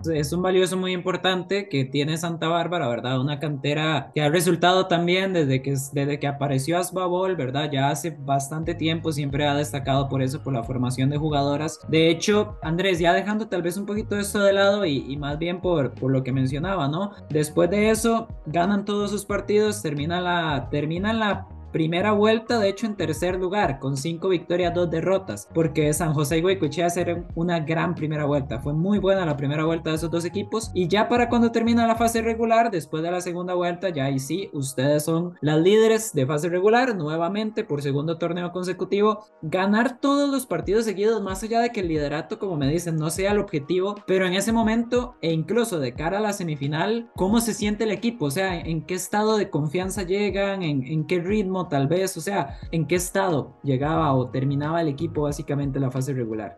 es 0.07 0.33
un 0.33 0.43
valioso 0.43 0.77
muy 0.77 0.93
importante 0.93 1.69
que 1.69 1.85
tiene 1.85 2.17
Santa 2.17 2.49
Bárbara, 2.49 2.89
¿verdad? 2.89 3.21
Una 3.21 3.39
cantera 3.39 4.11
que 4.15 4.23
ha 4.23 4.29
resultado 4.29 4.87
también 4.87 5.33
desde 5.33 5.63
que, 5.63 5.75
desde 5.93 6.19
que 6.19 6.27
apareció 6.27 6.79
Asbabol, 6.79 7.37
¿verdad? 7.37 7.71
Ya 7.73 7.91
hace 7.91 8.11
bastante 8.11 8.75
tiempo 8.75 9.13
siempre 9.13 9.47
ha 9.47 9.55
destacado 9.55 10.09
por 10.09 10.23
eso, 10.23 10.43
por 10.43 10.53
la 10.53 10.63
formación 10.63 11.11
de 11.11 11.17
jugadoras. 11.17 11.81
De 11.89 12.09
hecho, 12.09 12.59
Andrés, 12.63 12.99
ya 12.99 13.13
dejando 13.13 13.49
tal 13.49 13.63
vez 13.63 13.77
un 13.77 13.87
poquito 13.87 14.19
esto 14.19 14.41
de 14.41 14.53
lado 14.53 14.85
y, 14.85 15.05
y 15.09 15.17
más 15.17 15.39
bien 15.39 15.61
por, 15.61 15.95
por 15.95 16.11
lo 16.11 16.23
que 16.23 16.33
mencionaba, 16.33 16.89
¿no? 16.89 17.13
Después 17.31 17.71
de 17.71 17.91
eso, 17.91 18.29
ganan 18.47 18.85
todos 18.85 19.11
sus 19.11 19.25
partidos, 19.25 19.83
termina 19.83 20.21
la, 20.21 20.69
termina 20.71 21.13
la 21.13 21.47
primera 21.75 22.13
vuelta, 22.13 22.61
de 22.61 22.69
hecho 22.69 22.87
en 22.87 22.95
tercer 22.95 23.35
lugar, 23.35 23.81
con 23.81 23.97
cinco 23.97 24.29
victorias, 24.29 24.73
dos 24.73 24.89
derrotas, 24.89 25.49
porque 25.53 25.93
San 25.93 26.15
José 26.15 26.39
y 26.39 26.41
Guaycochea 26.41 26.87
hicieron 26.87 27.27
una 27.35 27.59
gran 27.59 27.97
primera 27.97 28.27
vuelta. 28.27 28.61
Fue 28.61 28.73
muy 28.73 29.01
buena 29.01 29.27
la 29.27 29.37
primera 29.37 29.65
vuelta 29.65 29.91
de 29.91 29.97
esos 29.97 30.09
dos 30.09 30.25
equipos. 30.25 30.71
Y 30.73 30.87
ya 30.87 31.09
para 31.09 31.29
cuando 31.29 31.51
termina 31.51 31.85
la 31.89 31.97
fase 31.97 32.23
regular, 32.23 32.71
después 32.71 33.03
de 33.03 33.11
la 33.11 33.21
segunda 33.21 33.55
vuelta, 33.55 33.89
ya 33.89 34.05
ahí 34.05 34.21
sí, 34.21 34.51
ustedes 34.53 35.03
son 35.03 35.35
las 35.41 35.61
líderes 35.61 36.13
de 36.13 36.25
fase 36.25 36.49
regular, 36.49 36.95
nuevamente 36.95 37.65
por 37.65 37.83
segundo 37.83 38.19
torneo 38.19 38.53
consecutivo. 38.53 39.27
Ganar 39.43 39.99
todos 39.99 40.31
los 40.31 40.47
partidos 40.47 40.85
seguidos, 40.85 41.23
más 41.25 41.43
allá 41.43 41.59
de 41.59 41.71
que 41.71 41.81
el 41.81 41.89
liderato, 41.89 42.39
como 42.39 42.57
me 42.57 42.69
dicen, 42.69 42.95
no 42.95 43.11
sea 43.11 43.33
el 43.33 43.41
objetivo, 43.41 43.97
pero 44.07 44.29
en 44.29 44.35
ese 44.35 44.53
momento, 44.53 45.17
e 45.23 45.33
incluso 45.33 45.81
de 45.81 45.95
cara 45.95 46.19
a 46.19 46.21
la 46.21 46.35
semifinal, 46.35 47.11
¿cómo 47.17 47.41
se 47.41 47.53
siente 47.53 47.83
el 47.83 47.91
equipo? 47.91 48.27
O 48.27 48.31
sea, 48.31 48.61
¿en 48.61 48.87
qué 48.87 48.95
estado 48.95 49.37
de 49.37 49.51
confianza 49.51 50.05
llegan? 50.05 50.63
¿En, 50.63 50.85
en 50.87 51.05
qué 51.09 51.19
ritmo? 51.19 51.64
Tal 51.69 51.89
vez, 51.89 52.17
o 52.17 52.21
sea, 52.21 52.59
en 52.73 52.87
qué 52.87 52.97
estado 52.97 53.55
llegaba 53.63 54.13
o 54.15 54.29
terminaba 54.31 54.81
el 54.81 54.89
equipo 54.89 55.23
básicamente 55.23 55.81
la 55.81 55.91
fase 55.91 56.13
regular. 56.13 56.57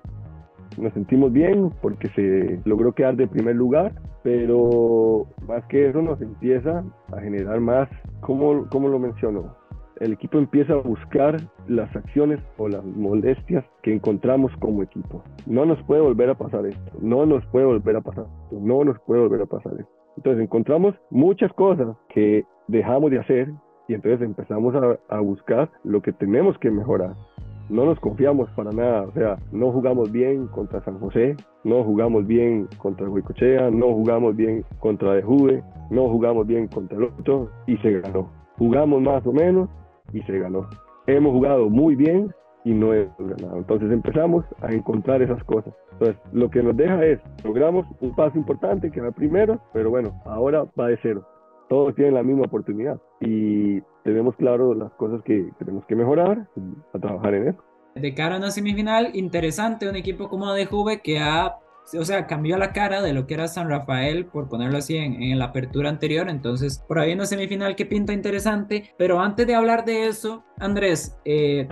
Nos 0.77 0.93
sentimos 0.93 1.33
bien 1.33 1.71
porque 1.81 2.09
se 2.11 2.61
logró 2.65 2.93
quedar 2.93 3.17
de 3.17 3.27
primer 3.27 3.57
lugar, 3.57 3.95
pero 4.23 5.27
más 5.47 5.65
que 5.67 5.89
eso 5.89 6.03
nos 6.03 6.21
empieza 6.21 6.85
a 7.13 7.21
generar 7.21 7.61
más, 7.61 7.89
¿cómo, 8.21 8.67
cómo 8.69 8.89
lo 8.89 8.99
menciono? 8.99 9.55
el 10.01 10.13
equipo 10.13 10.39
empieza 10.39 10.75
a 10.75 10.77
buscar 10.77 11.41
las 11.69 11.95
acciones 11.97 12.41
o 12.59 12.69
las 12.69 12.85
molestias 12.85 13.65
que 13.83 13.95
encontramos 13.95 14.53
como 14.59 14.83
equipo. 14.83 15.23
No 15.47 15.65
nos 15.65 15.83
puede 15.85 16.03
volver 16.03 16.31
a 16.31 16.35
pasar 16.35 16.67
esto, 16.67 16.93
no 17.01 17.25
nos 17.27 17.47
puede 17.47 17.67
volver 17.67 17.97
a 17.97 18.01
pasar 18.01 18.25
esto, 18.25 18.61
no 18.61 18.85
nos 18.85 18.99
puede 19.01 19.23
volver 19.23 19.43
a 19.43 19.47
pasar 19.47 19.73
esto. 19.73 19.91
Entonces 20.17 20.43
encontramos 20.43 20.95
muchas 21.11 21.53
cosas 21.53 21.97
que 22.09 22.45
dejamos 22.69 23.11
de 23.11 23.19
hacer 23.19 23.53
Y 23.89 23.95
entonces 23.95 24.23
empezamos 24.23 24.75
a, 25.09 25.21
buscar 25.21 25.71
lo 25.85 26.03
que 26.03 26.13
tenemos 26.13 26.59
que 26.59 26.71
mejorar. 26.71 27.15
No 27.69 27.85
nos 27.85 27.99
confiamos 27.99 28.49
para 28.51 28.71
nada, 28.71 29.03
o 29.03 29.13
sea, 29.13 29.39
no 29.51 29.73
jugamos 29.73 30.13
bien 30.13 30.47
contra 30.49 30.85
San 30.85 31.01
José, 31.01 31.37
no 31.65 31.83
jugamos 31.83 32.27
bien 32.27 32.69
contra 32.79 33.09
Huicochea, 33.09 33.71
no 33.71 33.93
jugamos 33.93 34.37
bien 34.37 34.65
contra 34.79 35.15
De 35.15 35.23
Juve, 35.23 35.65
no 35.91 36.09
jugamos 36.09 36.47
bien 36.47 36.69
contra 36.69 36.97
el 36.97 37.05
otro 37.05 37.51
y 37.67 37.77
se 37.79 38.01
ganó. 38.01 38.31
Jugamos 38.57 39.03
más 39.03 39.27
o 39.27 39.33
menos 39.33 39.69
y 40.13 40.23
se 40.23 40.39
ganó. 40.39 40.69
Hemos 41.09 41.33
jugado 41.33 41.69
muy 41.69 41.97
bien 41.97 42.33
y 42.65 42.73
no 42.73 42.93
hemos 42.93 43.17
ganado. 43.19 43.59
Entonces 43.59 43.91
empezamos 43.91 44.45
a 44.61 44.73
encontrar 44.73 45.23
esas 45.23 45.43
cosas. 45.45 45.75
Entonces 45.93 46.17
lo 46.33 46.51
que 46.51 46.63
nos 46.63 46.77
deja 46.77 47.05
es, 47.05 47.21
logramos 47.45 47.87
un 48.01 48.15
paso 48.15 48.39
importante 48.39 48.91
que 48.91 49.01
era 49.01 49.11
primero, 49.11 49.61
pero 49.73 49.91
bueno, 49.91 50.21
ahora 50.25 50.65
va 50.79 50.89
de 50.89 50.99
cero. 51.03 51.25
Todos 51.69 51.95
tienen 51.95 52.15
la 52.15 52.23
misma 52.23 52.45
oportunidad 52.45 53.01
y 53.21 53.81
tenemos 54.05 54.37
claro 54.37 54.75
las 54.75 54.93
cosas 54.93 55.23
que 55.23 55.51
tenemos 55.59 55.85
que 55.87 55.97
mejorar 55.97 56.49
a 56.93 56.99
trabajar 56.99 57.35
en 57.35 57.49
eso. 57.49 57.65
De 57.95 58.15
cara 58.15 58.37
a 58.37 58.39
una 58.39 58.51
semifinal, 58.51 59.11
interesante, 59.15 59.89
un 59.89 59.97
equipo 59.97 60.29
como 60.29 60.53
de 60.53 60.67
Juve 60.67 61.01
que 61.01 61.19
ha 61.19 61.57
o 61.99 62.05
sea, 62.05 62.27
cambió 62.27 62.57
la 62.59 62.73
cara 62.73 63.01
de 63.01 63.13
lo 63.13 63.27
que 63.27 63.35
era 63.35 63.47
San 63.47 63.69
Rafael, 63.69 64.27
por 64.27 64.49
ponerlo 64.49 64.79
así, 64.79 64.97
en, 64.97 65.23
en, 65.23 65.39
la 65.39 65.47
apertura 65.47 65.89
anterior. 65.89 66.29
Entonces, 66.29 66.83
por 66.89 66.99
ahí 66.99 67.13
una 67.13 67.27
semifinal 67.27 67.77
que 67.77 67.87
pinta 67.87 68.13
interesante. 68.13 68.93
Pero 68.99 69.21
antes 69.21 69.47
de 69.47 69.55
hablar 69.55 69.85
de 69.85 70.09
eso, 70.09 70.45
Andrés, 70.59 71.17
eh, 71.25 71.69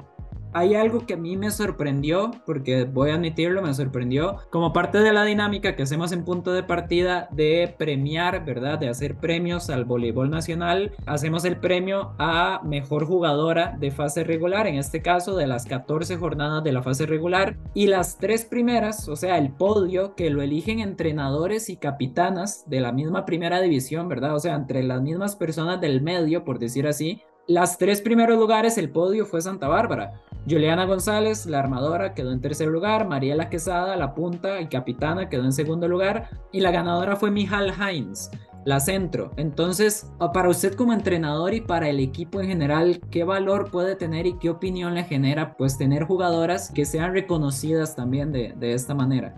hay 0.54 0.74
algo 0.76 1.04
que 1.04 1.14
a 1.14 1.18
mí 1.18 1.36
me 1.36 1.50
sorprendió, 1.50 2.30
porque 2.46 2.84
voy 2.84 3.10
a 3.10 3.16
admitirlo, 3.16 3.60
me 3.60 3.74
sorprendió, 3.74 4.38
como 4.50 4.72
parte 4.72 4.98
de 4.98 5.12
la 5.12 5.24
dinámica 5.24 5.74
que 5.74 5.82
hacemos 5.82 6.12
en 6.12 6.24
punto 6.24 6.52
de 6.52 6.62
partida 6.62 7.28
de 7.32 7.74
premiar, 7.76 8.44
¿verdad? 8.44 8.78
De 8.78 8.88
hacer 8.88 9.16
premios 9.16 9.68
al 9.68 9.84
voleibol 9.84 10.30
nacional, 10.30 10.92
hacemos 11.06 11.44
el 11.44 11.58
premio 11.58 12.14
a 12.18 12.60
mejor 12.64 13.04
jugadora 13.04 13.76
de 13.78 13.90
fase 13.90 14.22
regular, 14.22 14.66
en 14.68 14.76
este 14.76 15.02
caso 15.02 15.36
de 15.36 15.48
las 15.48 15.66
14 15.66 16.16
jornadas 16.16 16.62
de 16.62 16.72
la 16.72 16.82
fase 16.82 17.04
regular, 17.06 17.56
y 17.74 17.88
las 17.88 18.18
tres 18.18 18.44
primeras, 18.44 19.08
o 19.08 19.16
sea, 19.16 19.38
el 19.38 19.50
podio 19.50 20.14
que 20.14 20.30
lo 20.30 20.40
eligen 20.40 20.78
entrenadores 20.78 21.68
y 21.68 21.76
capitanas 21.76 22.64
de 22.68 22.80
la 22.80 22.92
misma 22.92 23.26
primera 23.26 23.60
división, 23.60 24.08
¿verdad? 24.08 24.36
O 24.36 24.40
sea, 24.40 24.54
entre 24.54 24.84
las 24.84 25.02
mismas 25.02 25.34
personas 25.34 25.80
del 25.80 26.00
medio, 26.00 26.44
por 26.44 26.60
decir 26.60 26.86
así, 26.86 27.22
las 27.46 27.76
tres 27.78 28.00
primeros 28.00 28.38
lugares, 28.38 28.78
el 28.78 28.90
podio 28.90 29.26
fue 29.26 29.42
Santa 29.42 29.68
Bárbara. 29.68 30.22
Juliana 30.48 30.84
González, 30.84 31.46
la 31.46 31.58
armadora, 31.58 32.14
quedó 32.14 32.32
en 32.32 32.40
tercer 32.40 32.68
lugar. 32.68 33.06
Mariela 33.06 33.48
Quesada, 33.48 33.96
la 33.96 34.14
punta 34.14 34.60
y 34.60 34.68
capitana, 34.68 35.28
quedó 35.28 35.44
en 35.44 35.52
segundo 35.52 35.88
lugar. 35.88 36.28
Y 36.52 36.60
la 36.60 36.70
ganadora 36.70 37.16
fue 37.16 37.30
Mijal 37.30 37.72
Hines, 37.72 38.30
la 38.64 38.80
centro. 38.80 39.30
Entonces, 39.36 40.10
para 40.32 40.48
usted 40.48 40.74
como 40.74 40.92
entrenador 40.92 41.54
y 41.54 41.60
para 41.60 41.88
el 41.88 42.00
equipo 42.00 42.40
en 42.40 42.48
general, 42.48 43.00
¿qué 43.10 43.24
valor 43.24 43.70
puede 43.70 43.96
tener 43.96 44.26
y 44.26 44.38
qué 44.38 44.50
opinión 44.50 44.94
le 44.94 45.04
genera 45.04 45.54
pues 45.56 45.78
tener 45.78 46.04
jugadoras 46.04 46.70
que 46.70 46.84
sean 46.84 47.12
reconocidas 47.12 47.96
también 47.96 48.32
de, 48.32 48.54
esta 48.60 48.94
manera? 48.94 49.34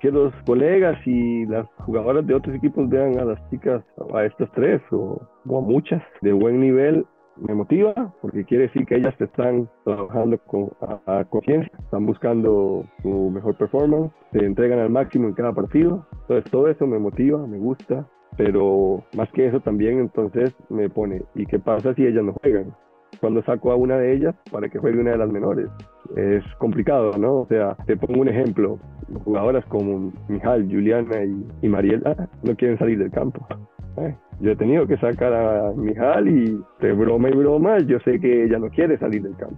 que 0.00 0.12
los 0.12 0.32
colegas 0.46 0.96
y 1.06 1.44
las 1.46 1.66
jugadoras 1.78 2.24
de 2.24 2.32
otros 2.32 2.54
equipos 2.54 2.88
vean 2.88 3.18
a 3.18 3.24
las 3.24 3.50
chicas, 3.50 3.82
a 4.14 4.24
estas 4.24 4.48
tres 4.52 4.80
o, 4.92 5.20
a 5.44 5.60
muchas 5.60 6.00
de 6.20 6.32
buen 6.32 6.60
nivel 6.60 7.04
me 7.40 7.54
motiva 7.54 7.94
porque 8.20 8.44
quiere 8.44 8.64
decir 8.64 8.86
que 8.86 8.96
ellas 8.96 9.14
están 9.20 9.68
trabajando 9.84 10.38
con, 10.38 10.70
a, 11.06 11.24
conciencia, 11.24 11.70
están 11.78 12.06
buscando 12.06 12.84
su 13.02 13.30
mejor 13.30 13.56
performance, 13.56 14.12
se 14.32 14.44
entregan 14.44 14.78
al 14.78 14.90
máximo 14.90 15.28
en 15.28 15.34
cada 15.34 15.52
partido. 15.52 16.06
Entonces 16.22 16.50
todo 16.50 16.68
eso 16.68 16.86
me 16.86 16.98
motiva, 16.98 17.46
me 17.46 17.58
gusta, 17.58 18.06
pero 18.36 19.04
más 19.16 19.30
que 19.32 19.46
eso 19.46 19.60
también 19.60 19.98
entonces 19.98 20.54
me 20.68 20.88
pone, 20.88 21.22
¿y 21.34 21.46
qué 21.46 21.58
pasa 21.58 21.94
si 21.94 22.06
ellas 22.06 22.24
no 22.24 22.34
juegan? 22.34 22.74
Cuando 23.20 23.42
saco 23.42 23.72
a 23.72 23.76
una 23.76 23.96
de 23.96 24.14
ellas 24.14 24.34
para 24.50 24.68
que 24.68 24.78
juegue 24.78 25.00
una 25.00 25.12
de 25.12 25.18
las 25.18 25.30
menores. 25.30 25.68
Es 26.14 26.44
complicado, 26.58 27.12
¿no? 27.18 27.40
O 27.40 27.46
sea, 27.46 27.74
te 27.86 27.96
pongo 27.96 28.20
un 28.20 28.28
ejemplo. 28.28 28.78
Jugadoras 29.24 29.64
como 29.66 30.12
Mijal, 30.28 30.66
Juliana 30.70 31.24
y, 31.24 31.46
y 31.62 31.68
Mariela 31.68 32.28
no 32.42 32.54
quieren 32.54 32.78
salir 32.78 32.98
del 32.98 33.10
campo. 33.10 33.46
¿Eh? 34.06 34.16
Yo 34.40 34.52
he 34.52 34.56
tenido 34.56 34.86
que 34.86 34.96
sacar 34.98 35.32
a 35.32 35.72
Mijal 35.72 36.28
y 36.28 36.60
de 36.80 36.92
broma 36.92 37.28
y 37.28 37.32
broma, 37.32 37.78
yo 37.78 37.98
sé 38.00 38.20
que 38.20 38.44
ella 38.44 38.58
no 38.58 38.68
quiere 38.70 38.98
salir 38.98 39.22
del 39.22 39.36
campo. 39.36 39.56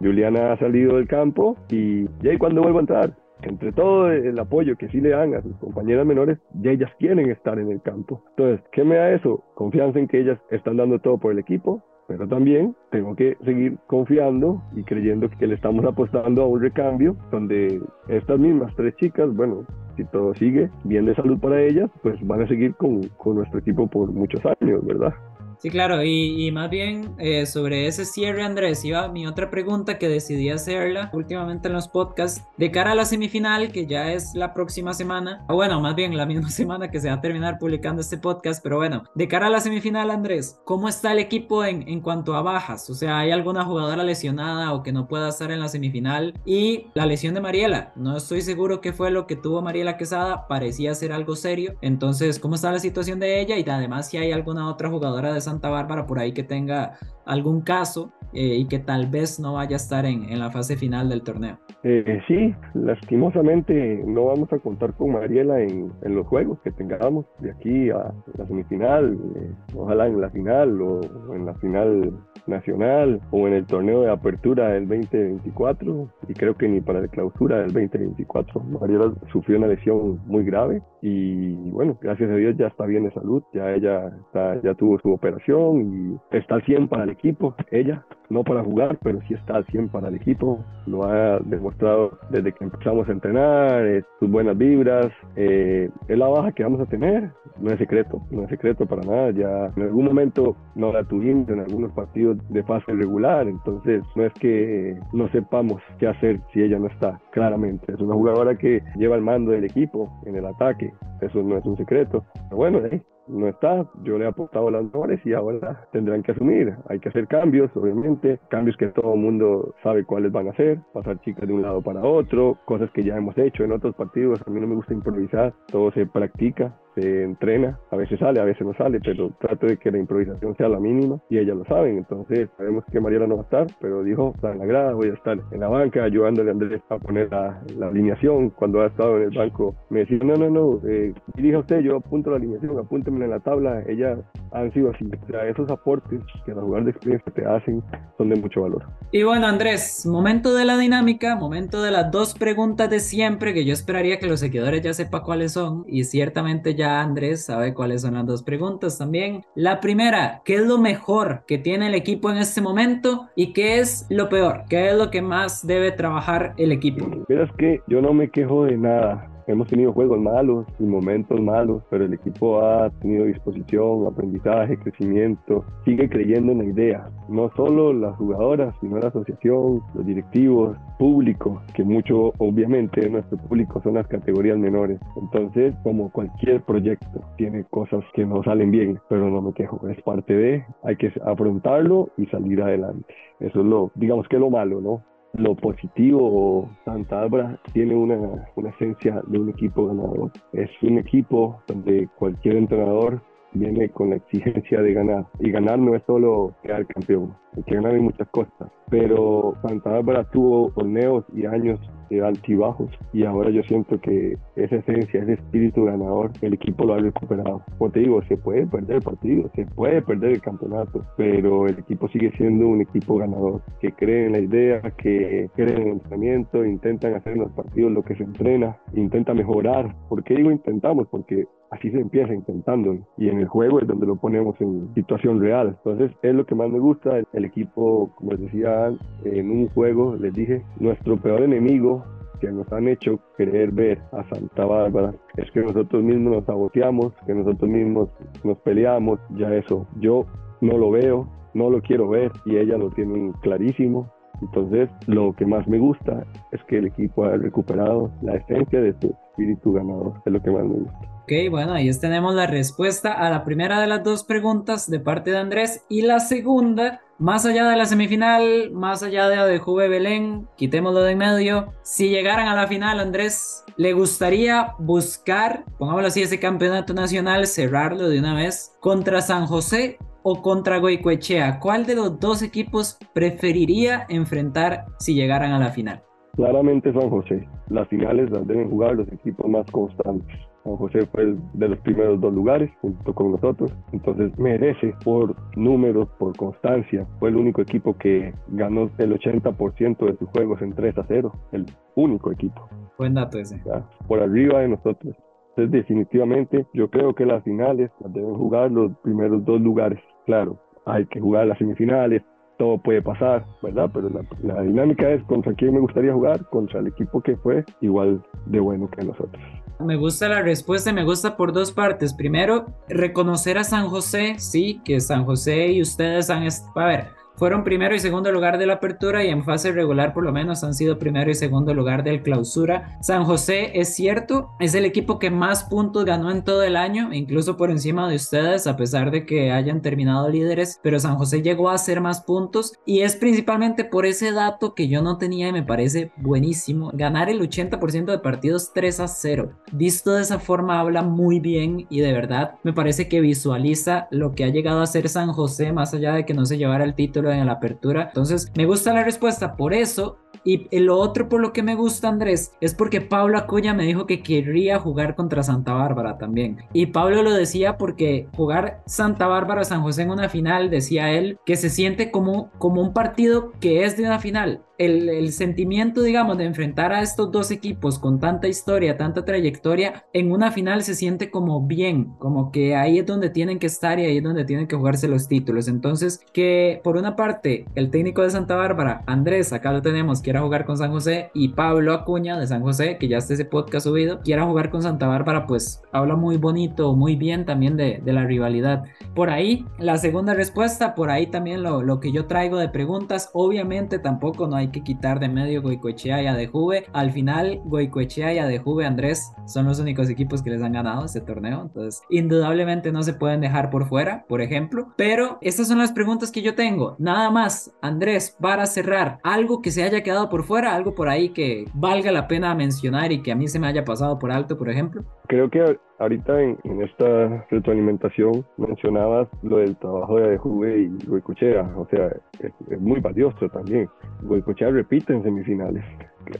Juliana 0.00 0.52
ha 0.52 0.58
salido 0.58 0.96
del 0.96 1.08
campo 1.08 1.56
y 1.70 2.04
ya 2.22 2.32
y 2.32 2.38
cuando 2.38 2.62
vuelvo 2.62 2.78
a 2.78 2.82
entrar, 2.82 3.12
entre 3.42 3.72
todo 3.72 4.10
el 4.10 4.38
apoyo 4.38 4.76
que 4.76 4.88
sí 4.88 5.00
le 5.00 5.10
dan 5.10 5.34
a 5.34 5.42
sus 5.42 5.56
compañeras 5.56 6.06
menores, 6.06 6.38
ya 6.60 6.72
ellas 6.72 6.90
quieren 6.98 7.30
estar 7.30 7.58
en 7.58 7.70
el 7.70 7.80
campo. 7.82 8.22
Entonces, 8.30 8.64
¿qué 8.72 8.84
me 8.84 8.96
da 8.96 9.10
eso? 9.12 9.44
Confianza 9.54 9.98
en 9.98 10.08
que 10.08 10.20
ellas 10.20 10.38
están 10.50 10.76
dando 10.76 10.98
todo 10.98 11.18
por 11.18 11.32
el 11.32 11.38
equipo, 11.38 11.82
pero 12.08 12.26
también 12.26 12.74
tengo 12.90 13.14
que 13.14 13.36
seguir 13.44 13.76
confiando 13.86 14.62
y 14.74 14.82
creyendo 14.82 15.28
que 15.28 15.46
le 15.46 15.54
estamos 15.54 15.84
apostando 15.84 16.42
a 16.42 16.46
un 16.46 16.60
recambio 16.60 17.14
donde 17.30 17.80
estas 18.08 18.38
mismas 18.38 18.74
tres 18.76 18.96
chicas, 18.96 19.32
bueno, 19.36 19.64
si 19.96 20.04
todo 20.06 20.34
sigue 20.34 20.70
bien 20.84 21.04
de 21.04 21.14
salud 21.14 21.38
para 21.38 21.62
ellas, 21.62 21.90
pues 22.02 22.16
van 22.26 22.42
a 22.42 22.48
seguir 22.48 22.74
con, 22.76 23.02
con 23.18 23.36
nuestro 23.36 23.58
equipo 23.58 23.86
por 23.86 24.10
muchos 24.10 24.40
años, 24.46 24.84
¿verdad? 24.86 25.12
Sí, 25.58 25.70
claro, 25.70 26.04
y, 26.04 26.50
más 26.52 26.70
bien 26.70 27.16
eh, 27.18 27.44
sobre 27.44 27.88
ese 27.88 28.04
cierre, 28.04 28.44
Andrés, 28.44 28.84
iba 28.84 29.08
mi 29.08 29.26
otra 29.26 29.50
pregunta 29.50 29.98
que 29.98 30.08
decidí 30.08 30.50
hacerla 30.50 31.10
últimamente 31.12 31.66
en 31.66 31.74
los 31.74 31.88
podcasts, 31.88 32.44
de 32.56 32.70
cara 32.70 32.92
a 32.92 32.94
la 32.94 33.04
semifinal, 33.04 33.72
que 33.72 33.86
ya 33.86 34.12
es 34.12 34.34
la 34.34 34.54
próxima 34.54 34.94
semana, 34.94 35.44
o 35.48 35.56
bueno, 35.56 35.80
más 35.80 35.96
bien 35.96 36.16
la 36.16 36.26
misma 36.26 36.48
semana 36.50 36.92
que 36.92 37.00
se 37.00 37.08
va 37.08 37.14
a 37.14 37.20
terminar 37.20 37.58
publicando 37.58 38.00
este 38.02 38.18
podcast, 38.18 38.62
pero 38.62 38.76
bueno, 38.76 39.02
de 39.16 39.26
cara 39.26 39.48
a 39.48 39.50
la 39.50 39.60
semifinal, 39.60 40.12
Andrés, 40.12 40.60
¿cómo 40.64 40.88
está 40.88 41.10
el 41.10 41.18
equipo 41.18 41.64
en, 41.64 41.88
en 41.88 42.00
cuanto 42.00 42.36
a 42.36 42.42
bajas? 42.42 42.88
O 42.88 42.94
sea, 42.94 43.18
¿hay 43.18 43.32
alguna 43.32 43.64
jugadora 43.64 44.04
lesionada 44.04 44.72
o 44.72 44.84
que 44.84 44.92
no 44.92 45.08
pueda 45.08 45.28
estar 45.28 45.50
en 45.50 45.58
la 45.58 45.68
semifinal? 45.68 46.34
Y 46.44 46.86
la 46.94 47.04
lesión 47.04 47.34
de 47.34 47.40
Mariela, 47.40 47.92
no 47.96 48.16
estoy 48.16 48.42
seguro 48.42 48.80
qué 48.80 48.92
fue 48.92 49.10
lo 49.10 49.26
que 49.26 49.34
tuvo 49.34 49.60
Mariela 49.60 49.96
Quesada, 49.96 50.46
parecía 50.46 50.94
ser 50.94 51.12
algo 51.12 51.34
serio, 51.34 51.74
entonces, 51.80 52.38
¿cómo 52.38 52.54
está 52.54 52.70
la 52.70 52.78
situación 52.78 53.18
de 53.18 53.40
ella? 53.40 53.58
Y 53.58 53.68
además, 53.68 54.08
si 54.08 54.18
hay 54.18 54.30
alguna 54.30 54.68
otra 54.68 54.88
jugadora 54.88 55.34
de 55.34 55.47
Santa 55.48 55.70
Bárbara 55.70 56.06
por 56.06 56.18
ahí 56.18 56.32
que 56.32 56.42
tenga 56.42 56.98
algún 57.24 57.60
caso 57.60 58.12
eh, 58.32 58.56
y 58.56 58.66
que 58.66 58.78
tal 58.78 59.06
vez 59.06 59.40
no 59.40 59.54
vaya 59.54 59.76
a 59.76 59.76
estar 59.76 60.04
en, 60.04 60.24
en 60.24 60.38
la 60.38 60.50
fase 60.50 60.76
final 60.76 61.08
del 61.08 61.22
torneo. 61.22 61.58
Eh, 61.84 62.20
sí, 62.26 62.54
lastimosamente 62.74 64.02
no 64.04 64.26
vamos 64.26 64.52
a 64.52 64.58
contar 64.58 64.94
con 64.94 65.12
Mariela 65.12 65.60
en, 65.60 65.92
en, 66.02 66.14
los 66.14 66.26
juegos 66.26 66.58
que 66.64 66.72
tengamos 66.72 67.24
de 67.38 67.52
aquí 67.52 67.88
a 67.88 68.12
la 68.36 68.46
semifinal, 68.46 69.16
eh, 69.36 69.52
ojalá 69.76 70.08
en 70.08 70.20
la 70.20 70.28
final 70.30 70.82
o 70.82 71.00
en 71.34 71.46
la 71.46 71.54
final 71.54 72.12
nacional 72.46 73.20
o 73.30 73.46
en 73.46 73.54
el 73.54 73.66
torneo 73.66 74.02
de 74.02 74.10
apertura 74.10 74.70
del 74.70 74.88
2024 74.88 76.08
y 76.28 76.34
creo 76.34 76.56
que 76.56 76.66
ni 76.66 76.80
para 76.80 77.00
la 77.00 77.08
clausura 77.08 77.58
del 77.60 77.72
2024. 77.72 78.60
Mariela 78.60 79.12
sufrió 79.32 79.58
una 79.58 79.68
lesión 79.68 80.20
muy 80.26 80.44
grave 80.44 80.82
y 81.00 81.54
bueno, 81.70 81.96
gracias 82.00 82.28
a 82.28 82.34
Dios 82.34 82.56
ya 82.58 82.66
está 82.66 82.86
bien 82.86 83.04
de 83.04 83.12
salud, 83.12 83.42
ya 83.54 83.72
ella 83.72 84.08
está, 84.26 84.60
ya 84.62 84.74
tuvo 84.74 84.98
su 84.98 85.12
operación 85.12 85.37
y 85.46 86.18
está 86.30 86.56
al 86.56 86.62
100 86.64 86.88
para 86.88 87.04
el 87.04 87.10
equipo, 87.10 87.54
ella, 87.70 88.04
no 88.30 88.44
para 88.44 88.62
jugar, 88.62 88.98
pero 89.02 89.20
sí 89.28 89.34
está 89.34 89.56
al 89.56 89.66
100 89.66 89.88
para 89.88 90.08
el 90.08 90.16
equipo, 90.16 90.64
lo 90.86 91.04
ha 91.04 91.38
demostrado 91.40 92.18
desde 92.30 92.52
que 92.52 92.64
empezamos 92.64 93.08
a 93.08 93.12
entrenar, 93.12 93.86
eh, 93.86 94.02
sus 94.18 94.30
buenas 94.30 94.56
vibras, 94.56 95.10
eh, 95.36 95.90
es 96.08 96.18
la 96.18 96.28
baja 96.28 96.52
que 96.52 96.62
vamos 96.62 96.80
a 96.80 96.86
tener, 96.86 97.30
no 97.60 97.70
es 97.70 97.78
secreto, 97.78 98.22
no 98.30 98.44
es 98.44 98.50
secreto 98.50 98.86
para 98.86 99.02
nada, 99.02 99.30
ya 99.30 99.72
en 99.76 99.82
algún 99.82 100.04
momento 100.04 100.56
no 100.74 100.92
la 100.92 101.04
tuvimos 101.04 101.48
en 101.48 101.60
algunos 101.60 101.92
partidos 101.92 102.38
de 102.50 102.62
fase 102.64 102.92
regular, 102.92 103.48
entonces 103.48 104.02
no 104.14 104.24
es 104.24 104.32
que 104.34 104.98
no 105.12 105.28
sepamos 105.30 105.82
qué 105.98 106.08
hacer 106.08 106.40
si 106.52 106.62
ella 106.62 106.78
no 106.78 106.86
está, 106.86 107.20
claramente, 107.30 107.92
es 107.92 108.00
una 108.00 108.14
jugadora 108.14 108.56
que 108.56 108.82
lleva 108.96 109.16
el 109.16 109.22
mando 109.22 109.52
del 109.52 109.64
equipo 109.64 110.10
en 110.26 110.36
el 110.36 110.46
ataque, 110.46 110.92
eso 111.20 111.42
no 111.42 111.56
es 111.56 111.64
un 111.64 111.76
secreto, 111.76 112.24
pero 112.48 112.56
bueno, 112.56 112.78
eh, 112.86 113.02
no 113.28 113.48
está, 113.48 113.86
yo 114.02 114.18
le 114.18 114.24
he 114.24 114.28
apostado 114.28 114.70
las 114.70 114.84
mejores 114.84 115.20
y 115.24 115.32
ahora 115.32 115.86
tendrán 115.92 116.22
que 116.22 116.32
asumir. 116.32 116.74
Hay 116.88 116.98
que 116.98 117.08
hacer 117.08 117.26
cambios, 117.26 117.70
obviamente, 117.76 118.40
cambios 118.48 118.76
que 118.76 118.88
todo 118.88 119.14
el 119.14 119.20
mundo 119.20 119.74
sabe 119.82 120.04
cuáles 120.04 120.32
van 120.32 120.48
a 120.48 120.50
hacer, 120.50 120.78
pasar 120.92 121.20
chicas 121.20 121.46
de 121.46 121.54
un 121.54 121.62
lado 121.62 121.82
para 121.82 122.02
otro, 122.02 122.58
cosas 122.64 122.90
que 122.90 123.04
ya 123.04 123.16
hemos 123.16 123.36
hecho 123.38 123.64
en 123.64 123.72
otros 123.72 123.94
partidos. 123.94 124.40
A 124.46 124.50
mí 124.50 124.60
no 124.60 124.66
me 124.66 124.74
gusta 124.74 124.94
improvisar, 124.94 125.54
todo 125.70 125.90
se 125.92 126.06
practica 126.06 126.74
se 127.00 127.22
entrena, 127.22 127.78
a 127.90 127.96
veces 127.96 128.18
sale, 128.18 128.40
a 128.40 128.44
veces 128.44 128.66
no 128.66 128.74
sale, 128.74 129.00
pero 129.00 129.30
trato 129.40 129.66
de 129.66 129.76
que 129.76 129.90
la 129.90 129.98
improvisación 129.98 130.56
sea 130.56 130.68
la 130.68 130.80
mínima 130.80 131.20
y 131.28 131.38
ellas 131.38 131.56
lo 131.56 131.64
saben, 131.64 131.98
entonces 131.98 132.48
sabemos 132.56 132.84
que 132.90 133.00
Mariela 133.00 133.26
no 133.26 133.36
va 133.36 133.42
a 133.42 133.44
estar, 133.44 133.66
pero 133.80 134.02
dijo, 134.02 134.32
está 134.34 134.52
en 134.52 134.58
la 134.58 134.66
grada, 134.66 134.92
voy 134.94 135.10
a 135.10 135.14
estar 135.14 135.38
en 135.50 135.60
la 135.60 135.68
banca 135.68 136.04
ayudándole 136.04 136.50
a 136.50 136.52
Andrés 136.52 136.82
a 136.88 136.98
poner 136.98 137.30
la, 137.30 137.62
alineación, 137.82 138.50
cuando 138.50 138.80
ha 138.80 138.86
estado 138.86 139.16
en 139.18 139.24
el 139.24 139.38
banco 139.38 139.74
me 139.90 140.00
decía, 140.00 140.18
no, 140.22 140.34
no, 140.34 140.50
no, 140.50 140.80
eh, 140.88 141.14
dirija 141.34 141.58
usted, 141.58 141.80
yo 141.80 141.96
apunto 141.96 142.30
la 142.30 142.36
alineación, 142.36 142.78
apúntemela 142.78 143.24
en 143.26 143.30
la 143.30 143.40
tabla, 143.40 143.82
ellas 143.86 144.18
han 144.52 144.72
sido 144.72 144.90
así, 144.90 145.04
o 145.04 145.26
sea, 145.30 145.46
esos 145.46 145.70
aportes 145.70 146.20
que 146.44 146.52
los 146.52 146.64
jugadores 146.64 146.86
de 146.86 146.90
experiencia 146.92 147.32
te 147.32 147.46
hacen 147.46 147.82
son 148.16 148.28
de 148.28 148.36
mucho 148.36 148.62
valor. 148.62 148.84
Y 149.12 149.22
bueno, 149.22 149.46
Andrés, 149.46 150.06
momento 150.06 150.54
de 150.54 150.64
la 150.64 150.76
dinámica, 150.76 151.36
momento 151.36 151.82
de 151.82 151.90
las 151.90 152.10
dos 152.10 152.34
preguntas 152.34 152.90
de 152.90 153.00
siempre, 153.00 153.54
que 153.54 153.64
yo 153.64 153.72
esperaría 153.72 154.18
que 154.18 154.26
los 154.26 154.40
seguidores 154.40 154.82
ya 154.82 154.94
sepan 154.94 155.22
cuáles 155.22 155.52
son, 155.52 155.84
y 155.86 156.04
ciertamente 156.04 156.74
ya 156.74 157.00
Andrés 157.00 157.44
sabe 157.44 157.74
cuáles 157.74 158.02
son 158.02 158.14
las 158.14 158.26
dos 158.26 158.42
preguntas 158.42 158.98
también. 158.98 159.44
La 159.54 159.80
primera, 159.80 160.42
¿qué 160.44 160.56
es 160.56 160.66
lo 160.66 160.78
mejor 160.78 161.44
que 161.46 161.58
tiene 161.58 161.88
el 161.88 161.94
equipo 161.94 162.30
en 162.30 162.38
este 162.38 162.60
momento 162.60 163.28
y 163.34 163.52
qué 163.52 163.78
es 163.78 164.06
lo 164.10 164.28
peor? 164.28 164.64
¿Qué 164.68 164.90
es 164.90 164.96
lo 164.96 165.10
que 165.10 165.22
más 165.22 165.66
debe 165.66 165.92
trabajar 165.92 166.54
el 166.56 166.72
equipo? 166.72 167.06
Verás 167.28 167.50
que 167.58 167.80
yo 167.86 168.02
no 168.02 168.12
me 168.12 168.28
quejo 168.30 168.64
de 168.64 168.76
nada 168.76 169.37
Hemos 169.48 169.66
tenido 169.68 169.94
juegos 169.94 170.20
malos 170.20 170.66
y 170.78 170.82
momentos 170.82 171.40
malos, 171.40 171.82
pero 171.88 172.04
el 172.04 172.12
equipo 172.12 172.60
ha 172.60 172.90
tenido 173.00 173.24
disposición, 173.24 174.06
aprendizaje, 174.06 174.76
crecimiento, 174.76 175.64
sigue 175.86 176.06
creyendo 176.06 176.52
en 176.52 176.58
la 176.58 176.64
idea. 176.64 177.10
No 177.30 177.50
solo 177.56 177.94
las 177.94 178.14
jugadoras, 178.16 178.74
sino 178.82 178.98
la 178.98 179.08
asociación, 179.08 179.80
los 179.94 180.04
directivos, 180.04 180.76
público, 180.98 181.62
que 181.72 181.82
mucho, 181.82 182.34
obviamente, 182.36 183.08
nuestro 183.08 183.38
público 183.38 183.80
son 183.82 183.94
las 183.94 184.06
categorías 184.06 184.58
menores. 184.58 185.00
Entonces, 185.16 185.74
como 185.82 186.10
cualquier 186.12 186.60
proyecto, 186.60 187.22
tiene 187.38 187.64
cosas 187.70 188.04
que 188.12 188.26
no 188.26 188.42
salen 188.44 188.70
bien, 188.70 189.00
pero 189.08 189.30
no 189.30 189.40
me 189.40 189.54
quejo, 189.54 189.80
es 189.88 190.02
parte 190.02 190.34
de, 190.34 190.64
hay 190.82 190.96
que 190.96 191.10
afrontarlo 191.24 192.10
y 192.18 192.26
salir 192.26 192.60
adelante. 192.60 193.14
Eso 193.40 193.60
es 193.60 193.66
lo, 193.66 193.92
digamos 193.94 194.28
que 194.28 194.36
es 194.36 194.40
lo 194.40 194.50
malo, 194.50 194.82
¿no? 194.82 195.07
Lo 195.38 195.54
positivo, 195.54 196.68
Santa 196.84 197.22
Abra 197.22 197.58
tiene 197.72 197.94
una, 197.94 198.48
una 198.56 198.70
esencia 198.70 199.22
de 199.26 199.38
un 199.38 199.50
equipo 199.50 199.86
ganador. 199.86 200.32
Es 200.52 200.70
un 200.82 200.98
equipo 200.98 201.62
donde 201.66 202.08
cualquier 202.18 202.56
entrenador 202.56 203.22
viene 203.52 203.88
con 203.88 204.10
la 204.10 204.16
exigencia 204.16 204.80
de 204.80 204.92
ganar. 204.92 205.26
Y 205.40 205.50
ganar 205.50 205.78
no 205.78 205.94
es 205.94 206.02
solo 206.06 206.54
quedar 206.62 206.86
campeón, 206.86 207.34
hay 207.56 207.62
que 207.62 207.74
ganar 207.74 207.94
en 207.94 208.04
muchas 208.04 208.28
cosas. 208.28 208.70
Pero 208.90 209.54
Santa 209.62 209.90
Bárbara 209.90 210.24
tuvo 210.24 210.70
torneos 210.70 211.24
y 211.34 211.46
años 211.46 211.78
de 212.08 212.24
altibajos 212.24 212.90
y 213.12 213.24
ahora 213.24 213.50
yo 213.50 213.62
siento 213.64 214.00
que 214.00 214.38
esa 214.56 214.76
esencia, 214.76 215.22
ese 215.22 215.34
espíritu 215.34 215.84
ganador, 215.84 216.30
el 216.40 216.54
equipo 216.54 216.84
lo 216.84 216.94
ha 216.94 216.98
recuperado. 216.98 217.62
Como 217.76 217.90
te 217.90 218.00
digo, 218.00 218.22
se 218.22 218.36
puede 218.36 218.66
perder 218.66 218.96
el 218.96 219.02
partido, 219.02 219.50
se 219.54 219.66
puede 219.66 220.02
perder 220.02 220.32
el 220.32 220.40
campeonato, 220.40 221.04
pero 221.16 221.66
el 221.66 221.78
equipo 221.78 222.08
sigue 222.08 222.32
siendo 222.36 222.66
un 222.66 222.80
equipo 222.80 223.16
ganador, 223.16 223.62
que 223.80 223.92
cree 223.92 224.26
en 224.26 224.32
la 224.32 224.40
idea, 224.40 224.80
que 224.96 225.50
cree 225.54 225.74
en 225.74 225.82
el 225.82 225.88
entrenamiento, 225.88 226.64
intentan 226.64 227.14
hacer 227.14 227.34
en 227.34 227.40
los 227.40 227.52
partidos 227.52 227.92
lo 227.92 228.02
que 228.02 228.16
se 228.16 228.24
entrena, 228.24 228.76
intenta 228.94 229.34
mejorar. 229.34 229.94
¿Por 230.08 230.24
qué 230.24 230.34
digo 230.34 230.50
intentamos? 230.50 231.06
Porque 231.08 231.46
así 231.70 231.90
se 231.90 232.00
empieza 232.00 232.34
intentándolo 232.34 233.00
y 233.16 233.28
en 233.28 233.38
el 233.38 233.48
juego 233.48 233.80
es 233.80 233.86
donde 233.86 234.06
lo 234.06 234.16
ponemos 234.16 234.60
en 234.60 234.92
situación 234.94 235.40
real. 235.40 235.76
Entonces 235.84 236.12
es 236.22 236.34
lo 236.34 236.46
que 236.46 236.54
más 236.54 236.70
me 236.70 236.78
gusta, 236.78 237.20
el 237.32 237.44
equipo, 237.44 238.10
como 238.16 238.36
decía 238.36 238.92
en 239.24 239.50
un 239.50 239.68
juego, 239.68 240.16
les 240.16 240.34
dije, 240.34 240.62
nuestro 240.78 241.16
peor 241.16 241.42
enemigo 241.42 242.04
que 242.40 242.50
nos 242.50 242.70
han 242.72 242.88
hecho 242.88 243.18
querer 243.36 243.72
ver 243.72 243.98
a 244.12 244.22
Santa 244.28 244.64
Bárbara 244.64 245.12
es 245.36 245.50
que 245.50 245.60
nosotros 245.60 246.02
mismos 246.02 246.32
nos 246.34 246.44
saboteamos, 246.44 247.12
que 247.26 247.34
nosotros 247.34 247.68
mismos 247.68 248.08
nos 248.44 248.58
peleamos, 248.58 249.18
ya 249.30 249.52
eso, 249.54 249.86
yo 249.98 250.24
no 250.60 250.78
lo 250.78 250.90
veo, 250.90 251.28
no 251.54 251.70
lo 251.70 251.80
quiero 251.80 252.08
ver 252.08 252.30
y 252.44 252.56
ella 252.56 252.78
lo 252.78 252.90
tiene 252.90 253.32
clarísimo. 253.40 254.10
Entonces, 254.40 254.88
lo 255.08 255.32
que 255.32 255.44
más 255.46 255.66
me 255.66 255.78
gusta 255.78 256.24
es 256.52 256.62
que 256.64 256.78
el 256.78 256.86
equipo 256.86 257.24
ha 257.24 257.36
recuperado 257.36 258.12
la 258.22 258.36
esencia 258.36 258.80
de 258.80 258.92
su 259.00 259.08
espíritu 259.30 259.72
ganador, 259.72 260.12
es 260.24 260.32
lo 260.32 260.40
que 260.40 260.50
más 260.50 260.64
me 260.64 260.74
gusta. 260.74 261.17
Ok, 261.28 261.50
bueno, 261.50 261.74
ahí 261.74 261.90
tenemos 262.00 262.34
la 262.34 262.46
respuesta 262.46 263.12
a 263.12 263.28
la 263.28 263.44
primera 263.44 263.82
de 263.82 263.86
las 263.86 264.02
dos 264.02 264.24
preguntas 264.24 264.90
de 264.90 264.98
parte 264.98 265.30
de 265.30 265.36
Andrés 265.36 265.84
y 265.90 266.00
la 266.00 266.20
segunda, 266.20 267.02
más 267.18 267.44
allá 267.44 267.68
de 267.68 267.76
la 267.76 267.84
semifinal, 267.84 268.70
más 268.72 269.02
allá 269.02 269.28
de 269.28 269.36
Adejuve 269.36 269.88
Belén, 269.88 270.48
quitémoslo 270.56 271.02
de 271.02 271.12
en 271.12 271.18
medio, 271.18 271.74
si 271.82 272.08
llegaran 272.08 272.48
a 272.48 272.54
la 272.54 272.66
final, 272.66 272.98
Andrés, 272.98 273.62
¿le 273.76 273.92
gustaría 273.92 274.72
buscar, 274.78 275.66
pongámoslo 275.78 276.08
así, 276.08 276.22
ese 276.22 276.40
campeonato 276.40 276.94
nacional, 276.94 277.46
cerrarlo 277.46 278.08
de 278.08 278.20
una 278.20 278.34
vez 278.34 278.74
contra 278.80 279.20
San 279.20 279.44
José 279.44 279.98
o 280.22 280.40
contra 280.40 280.78
Goicoechea? 280.78 281.60
¿Cuál 281.60 281.84
de 281.84 281.96
los 281.96 282.18
dos 282.18 282.40
equipos 282.40 282.96
preferiría 283.12 284.06
enfrentar 284.08 284.86
si 284.98 285.12
llegaran 285.12 285.52
a 285.52 285.58
la 285.58 285.72
final? 285.72 286.02
Claramente 286.36 286.90
San 286.94 287.10
José. 287.10 287.46
Las 287.68 287.86
finales 287.88 288.30
las 288.30 288.46
deben 288.46 288.70
jugar 288.70 288.94
los 288.94 289.08
equipos 289.12 289.46
más 289.50 289.70
constantes. 289.70 290.47
San 290.68 290.76
José 290.76 291.06
fue 291.06 291.34
de 291.54 291.68
los 291.68 291.78
primeros 291.80 292.20
dos 292.20 292.32
lugares 292.32 292.70
junto 292.80 293.14
con 293.14 293.32
nosotros, 293.32 293.72
entonces 293.92 294.36
merece 294.38 294.94
por 295.04 295.34
números, 295.56 296.08
por 296.18 296.36
constancia. 296.36 297.06
Fue 297.18 297.30
el 297.30 297.36
único 297.36 297.62
equipo 297.62 297.96
que 297.96 298.34
ganó 298.48 298.90
el 298.98 299.18
80% 299.18 300.06
de 300.06 300.16
sus 300.18 300.28
juegos 300.28 300.60
en 300.60 300.74
3 300.74 300.98
a 300.98 301.04
0, 301.08 301.32
el 301.52 301.66
único 301.94 302.32
equipo. 302.32 302.68
Buen 302.98 303.14
dato 303.14 303.38
ese. 303.38 303.62
por 304.06 304.20
arriba 304.20 304.60
de 304.60 304.68
nosotros. 304.68 305.16
Entonces 305.50 305.72
definitivamente 305.72 306.66
yo 306.74 306.88
creo 306.90 307.14
que 307.14 307.24
las 307.24 307.42
finales 307.42 307.90
las 308.00 308.12
deben 308.12 308.34
jugar 308.34 308.70
los 308.70 308.92
primeros 308.98 309.44
dos 309.44 309.60
lugares. 309.60 310.00
Claro, 310.26 310.58
hay 310.84 311.06
que 311.06 311.20
jugar 311.20 311.46
las 311.46 311.58
semifinales, 311.58 312.22
todo 312.58 312.78
puede 312.78 313.02
pasar, 313.02 313.46
¿verdad? 313.62 313.90
Pero 313.92 314.10
la, 314.10 314.24
la, 314.42 314.62
dinámica 314.62 315.08
es 315.10 315.22
contra 315.24 315.54
quién 315.54 315.74
me 315.74 315.80
gustaría 315.80 316.12
jugar, 316.12 316.44
contra 316.50 316.80
el 316.80 316.88
equipo 316.88 317.20
que 317.20 317.36
fue 317.36 317.64
igual 317.80 318.22
de 318.46 318.60
bueno 318.60 318.88
que 318.90 319.04
nosotros. 319.04 319.42
Me 319.80 319.96
gusta 319.96 320.28
la 320.28 320.42
respuesta, 320.42 320.92
me 320.92 321.04
gusta 321.04 321.36
por 321.36 321.52
dos 321.52 321.70
partes. 321.70 322.12
Primero, 322.12 322.66
reconocer 322.88 323.58
a 323.58 323.64
San 323.64 323.88
José, 323.88 324.34
sí, 324.38 324.80
que 324.84 325.00
San 325.00 325.24
José 325.24 325.68
y 325.68 325.82
ustedes 325.82 326.30
han... 326.30 326.48
A 326.74 326.84
ver, 326.84 327.17
fueron 327.38 327.62
primero 327.62 327.94
y 327.94 328.00
segundo 328.00 328.32
lugar 328.32 328.58
de 328.58 328.66
la 328.66 328.74
apertura 328.74 329.24
y 329.24 329.28
en 329.28 329.44
fase 329.44 329.70
regular 329.70 330.12
por 330.12 330.24
lo 330.24 330.32
menos 330.32 330.64
han 330.64 330.74
sido 330.74 330.98
primero 330.98 331.30
y 331.30 331.34
segundo 331.34 331.72
lugar 331.72 332.02
del 332.02 332.22
clausura. 332.22 332.98
San 333.00 333.24
José 333.24 333.78
es 333.78 333.94
cierto, 333.94 334.50
es 334.58 334.74
el 334.74 334.84
equipo 334.84 335.18
que 335.18 335.30
más 335.30 335.64
puntos 335.64 336.04
ganó 336.04 336.30
en 336.30 336.42
todo 336.42 336.64
el 336.64 336.76
año, 336.76 337.12
incluso 337.12 337.56
por 337.56 337.70
encima 337.70 338.08
de 338.08 338.16
ustedes, 338.16 338.66
a 338.66 338.76
pesar 338.76 339.10
de 339.10 339.24
que 339.24 339.52
hayan 339.52 339.82
terminado 339.82 340.28
líderes, 340.28 340.80
pero 340.82 340.98
San 340.98 341.16
José 341.16 341.42
llegó 341.42 341.70
a 341.70 341.74
hacer 341.74 342.00
más 342.00 342.22
puntos 342.22 342.74
y 342.84 343.00
es 343.02 343.14
principalmente 343.16 343.84
por 343.84 344.04
ese 344.04 344.32
dato 344.32 344.74
que 344.74 344.88
yo 344.88 345.00
no 345.00 345.18
tenía 345.18 345.48
y 345.48 345.52
me 345.52 345.62
parece 345.62 346.10
buenísimo. 346.16 346.90
Ganar 346.92 347.30
el 347.30 347.40
80% 347.40 348.06
de 348.06 348.18
partidos 348.18 348.72
3 348.74 349.00
a 349.00 349.08
0. 349.08 349.52
Visto 349.72 350.12
de 350.12 350.22
esa 350.22 350.40
forma 350.40 350.80
habla 350.80 351.02
muy 351.02 351.38
bien 351.38 351.86
y 351.88 352.00
de 352.00 352.12
verdad 352.12 352.54
me 352.64 352.72
parece 352.72 353.08
que 353.08 353.20
visualiza 353.20 354.08
lo 354.10 354.34
que 354.34 354.44
ha 354.44 354.48
llegado 354.48 354.80
a 354.80 354.86
ser 354.86 355.08
San 355.08 355.32
José 355.32 355.72
más 355.72 355.94
allá 355.94 356.14
de 356.14 356.24
que 356.24 356.34
no 356.34 356.44
se 356.44 356.58
llevara 356.58 356.84
el 356.84 356.94
título 356.94 357.27
en 357.36 357.46
la 357.46 357.52
apertura. 357.52 358.04
Entonces, 358.08 358.50
me 358.56 358.66
gusta 358.66 358.92
la 358.92 359.04
respuesta 359.04 359.56
por 359.56 359.74
eso. 359.74 360.18
Y 360.44 360.68
lo 360.78 360.96
otro 360.96 361.28
por 361.28 361.40
lo 361.40 361.52
que 361.52 361.62
me 361.62 361.74
gusta, 361.74 362.08
Andrés, 362.08 362.52
es 362.60 362.74
porque 362.74 363.00
Pablo 363.00 363.36
Acuña 363.36 363.74
me 363.74 363.84
dijo 363.84 364.06
que 364.06 364.22
quería 364.22 364.78
jugar 364.78 365.14
contra 365.14 365.42
Santa 365.42 365.74
Bárbara 365.74 366.16
también. 366.16 366.58
Y 366.72 366.86
Pablo 366.86 367.22
lo 367.22 367.34
decía 367.34 367.76
porque 367.76 368.28
jugar 368.34 368.82
Santa 368.86 369.26
Bárbara 369.26 369.64
San 369.64 369.82
José 369.82 370.02
en 370.02 370.10
una 370.10 370.28
final, 370.28 370.70
decía 370.70 371.10
él, 371.10 371.38
que 371.44 371.56
se 371.56 371.68
siente 371.68 372.10
como, 372.10 372.50
como 372.58 372.80
un 372.80 372.94
partido 372.94 373.52
que 373.60 373.84
es 373.84 373.96
de 373.96 374.04
una 374.04 374.20
final 374.20 374.62
el, 374.78 375.32
sentimiento, 375.32 376.02
digamos, 376.02 376.38
de 376.38 376.44
enfrentar 376.44 376.92
a 376.92 377.02
estos 377.02 377.30
dos 377.32 377.50
equipos 377.50 377.98
con 377.98 378.20
tanta 378.20 378.48
historia, 378.48 378.96
tanta 378.96 379.24
trayectoria, 379.24 380.04
en 380.12 380.30
una 380.32 380.52
final 380.52 380.82
se 380.82 380.94
siente 380.94 381.30
como 381.30 381.66
bien, 381.66 382.14
como 382.18 382.52
que 382.52 382.76
ahí 382.76 382.98
es 382.98 383.06
donde 383.06 383.30
tienen 383.30 383.58
que 383.58 383.66
estar 383.66 383.98
y 383.98 384.04
ahí 384.04 384.18
es 384.18 384.22
donde 384.22 384.44
tienen 384.44 384.68
que 384.68 384.76
jugarse 384.76 385.08
los 385.08 385.28
títulos. 385.28 385.68
Entonces, 385.68 386.20
que 386.32 386.80
por 386.84 386.96
una 386.96 387.16
parte, 387.16 387.66
el 387.74 387.90
técnico 387.90 388.22
de 388.22 388.30
Santa 388.30 388.54
Bárbara, 388.54 389.02
Andrés, 389.06 389.52
acá 389.52 389.72
lo 389.72 389.82
tenemos, 389.82 390.22
quiera 390.22 390.40
jugar 390.40 390.64
con 390.64 390.78
San 390.78 390.92
José, 390.92 391.30
y 391.34 391.50
Pablo 391.50 391.92
Acuña 391.92 392.38
de 392.38 392.46
San 392.46 392.62
José, 392.62 392.98
que 392.98 393.08
ya 393.08 393.18
está 393.18 393.34
ese 393.34 393.44
podcast 393.44 393.86
subido, 393.86 394.20
quiera 394.20 394.44
jugar 394.44 394.70
con 394.70 394.82
Santa 394.82 395.08
Bárbara, 395.08 395.46
pues 395.46 395.82
habla 395.92 396.14
muy 396.14 396.36
bonito, 396.36 396.94
muy 396.94 397.16
bien 397.16 397.44
también 397.44 397.76
de, 397.76 398.00
de 398.04 398.12
la 398.12 398.24
rivalidad. 398.24 398.84
Por 399.14 399.30
ahí, 399.30 399.66
la 399.78 399.98
segunda 399.98 400.34
respuesta, 400.34 400.94
por 400.94 401.10
ahí 401.10 401.26
también 401.26 401.62
lo, 401.62 401.82
lo 401.82 401.98
que 401.98 402.12
yo 402.12 402.26
traigo 402.26 402.58
de 402.58 402.68
preguntas, 402.68 403.30
obviamente 403.32 403.98
tampoco 403.98 404.46
no 404.46 404.56
hay 404.56 404.67
que 404.70 404.82
quitar 404.82 405.20
de 405.20 405.28
medio 405.28 405.62
Goicoechea 405.62 406.22
y 406.22 406.26
Adejuve. 406.26 406.86
Al 406.92 407.12
final, 407.12 407.60
Goicoechea 407.64 408.34
y 408.34 408.38
Adejuve, 408.38 408.86
Andrés, 408.86 409.32
son 409.46 409.66
los 409.66 409.78
únicos 409.78 410.08
equipos 410.08 410.42
que 410.42 410.50
les 410.50 410.62
han 410.62 410.72
ganado 410.72 411.04
este 411.04 411.20
torneo. 411.20 411.62
Entonces, 411.62 412.02
indudablemente 412.10 412.92
no 412.92 413.02
se 413.02 413.14
pueden 413.14 413.40
dejar 413.40 413.70
por 413.70 413.88
fuera, 413.88 414.24
por 414.28 414.40
ejemplo. 414.40 414.92
Pero 414.96 415.38
estas 415.40 415.68
son 415.68 415.78
las 415.78 415.92
preguntas 415.92 416.30
que 416.30 416.42
yo 416.42 416.54
tengo. 416.54 416.96
Nada 416.98 417.30
más, 417.30 417.72
Andrés, 417.82 418.36
para 418.40 418.66
cerrar, 418.66 419.18
algo 419.22 419.62
que 419.62 419.70
se 419.70 419.82
haya 419.82 420.02
quedado 420.02 420.28
por 420.28 420.44
fuera, 420.44 420.74
algo 420.74 420.94
por 420.94 421.08
ahí 421.08 421.30
que 421.30 421.66
valga 421.74 422.12
la 422.12 422.28
pena 422.28 422.54
mencionar 422.54 423.12
y 423.12 423.22
que 423.22 423.32
a 423.32 423.36
mí 423.36 423.48
se 423.48 423.58
me 423.58 423.66
haya 423.66 423.84
pasado 423.84 424.18
por 424.18 424.30
alto, 424.30 424.56
por 424.58 424.68
ejemplo. 424.68 425.04
Creo 425.26 425.50
que 425.50 425.78
ahorita 425.98 426.40
en, 426.40 426.82
esta 426.82 427.44
retroalimentación 427.50 428.44
mencionabas 428.56 429.28
lo 429.42 429.58
del 429.58 429.76
trabajo 429.76 430.18
de 430.20 430.38
Juve 430.38 430.82
y 430.82 431.06
Goicochea, 431.06 431.62
o 431.76 431.86
sea, 431.88 432.10
es, 432.40 432.80
muy 432.80 433.00
valioso 433.00 433.48
también. 433.48 433.88
Goicochea 434.22 434.70
repite 434.70 435.12
en 435.12 435.22
semifinales, 435.22 435.84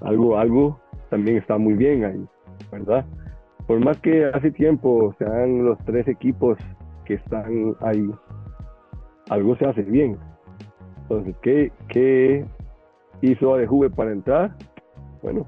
algo, 0.01 0.38
algo 0.38 0.81
también 1.11 1.38
está 1.38 1.59
muy 1.59 1.75
bien 1.75 2.05
ahí, 2.05 2.25
¿verdad? 2.71 3.05
Por 3.66 3.85
más 3.85 4.01
que 4.01 4.27
hace 4.27 4.51
tiempo 4.51 5.14
sean 5.18 5.64
los 5.64 5.79
tres 5.85 6.07
equipos 6.09 6.59
que 7.05 7.14
están 7.14 7.75
ahí, 7.81 8.11
algo 9.31 9.57
se 9.57 9.66
hace 9.66 9.83
bien. 9.83 10.16
Entonces, 11.03 11.37
¿qué, 11.42 12.44
hizo 13.23 13.66
Juve 13.66 13.90
para 13.90 14.12
entrar? 14.12 14.55
Bueno, 15.23 15.47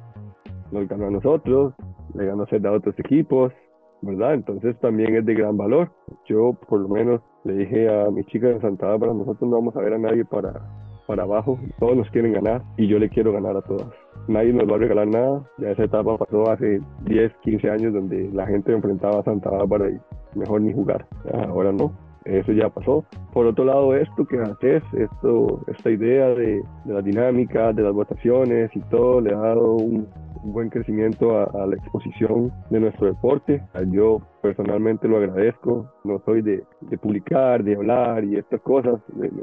nos 0.72 0.88
ganó 0.88 1.06
a 1.06 1.10
nosotros, 1.10 1.74
le 2.14 2.26
ganó 2.26 2.42
a 2.44 2.72
otros 2.72 2.98
equipos, 2.98 3.52
¿verdad? 4.02 4.34
Entonces 4.34 4.78
también 4.80 5.16
es 5.16 5.24
de 5.24 5.34
gran 5.34 5.56
valor. 5.56 5.90
Yo 6.26 6.54
por 6.68 6.80
lo 6.80 6.88
menos 6.88 7.20
le 7.44 7.54
dije 7.54 7.88
a 7.88 8.10
mi 8.10 8.24
chica 8.24 8.48
de 8.48 8.60
Santa 8.60 8.86
Bárbara, 8.86 9.14
nosotros 9.14 9.48
no 9.48 9.56
vamos 9.56 9.76
a 9.76 9.80
ver 9.80 9.94
a 9.94 9.98
nadie 9.98 10.24
para, 10.24 10.60
para 11.06 11.22
abajo, 11.22 11.58
todos 11.78 11.96
nos 11.96 12.10
quieren 12.10 12.32
ganar 12.32 12.62
y 12.76 12.86
yo 12.86 12.98
le 12.98 13.08
quiero 13.08 13.32
ganar 13.32 13.56
a 13.56 13.62
todas. 13.62 13.88
Nadie 14.28 14.52
nos 14.52 14.70
va 14.70 14.76
a 14.76 14.78
regalar 14.78 15.08
nada, 15.08 15.42
ya 15.58 15.70
esa 15.70 15.84
etapa 15.84 16.16
pasó 16.18 16.50
hace 16.50 16.80
10, 17.04 17.32
15 17.42 17.70
años 17.70 17.94
donde 17.94 18.30
la 18.32 18.46
gente 18.46 18.72
enfrentaba 18.72 19.20
a 19.20 19.24
Santa 19.24 19.50
Bárbara 19.50 19.90
y 19.90 20.38
mejor 20.38 20.60
ni 20.60 20.72
jugar, 20.72 21.06
ahora 21.48 21.72
no 21.72 22.09
eso 22.24 22.52
ya 22.52 22.68
pasó. 22.68 23.04
Por 23.32 23.46
otro 23.46 23.64
lado, 23.64 23.94
esto 23.94 24.26
que 24.26 24.38
haces, 24.38 24.82
esto, 24.92 25.62
esta 25.66 25.90
idea 25.90 26.28
de, 26.28 26.62
de 26.84 26.94
la 26.94 27.02
dinámica, 27.02 27.72
de 27.72 27.82
las 27.82 27.92
votaciones 27.92 28.70
y 28.74 28.80
todo, 28.90 29.20
le 29.20 29.34
ha 29.34 29.38
dado 29.38 29.72
un, 29.74 30.08
buen 30.42 30.70
crecimiento 30.70 31.38
a, 31.38 31.66
la 31.66 31.76
exposición 31.76 32.52
de 32.70 32.80
nuestro 32.80 33.06
deporte. 33.06 33.62
Yo 33.88 34.22
personalmente 34.42 35.08
lo 35.08 35.18
agradezco, 35.18 35.92
no 36.04 36.20
soy 36.24 36.42
de, 36.42 36.64
de 36.80 36.98
publicar, 36.98 37.62
de 37.62 37.76
hablar 37.76 38.24
y 38.24 38.36
estas 38.36 38.60
cosas, 38.62 39.00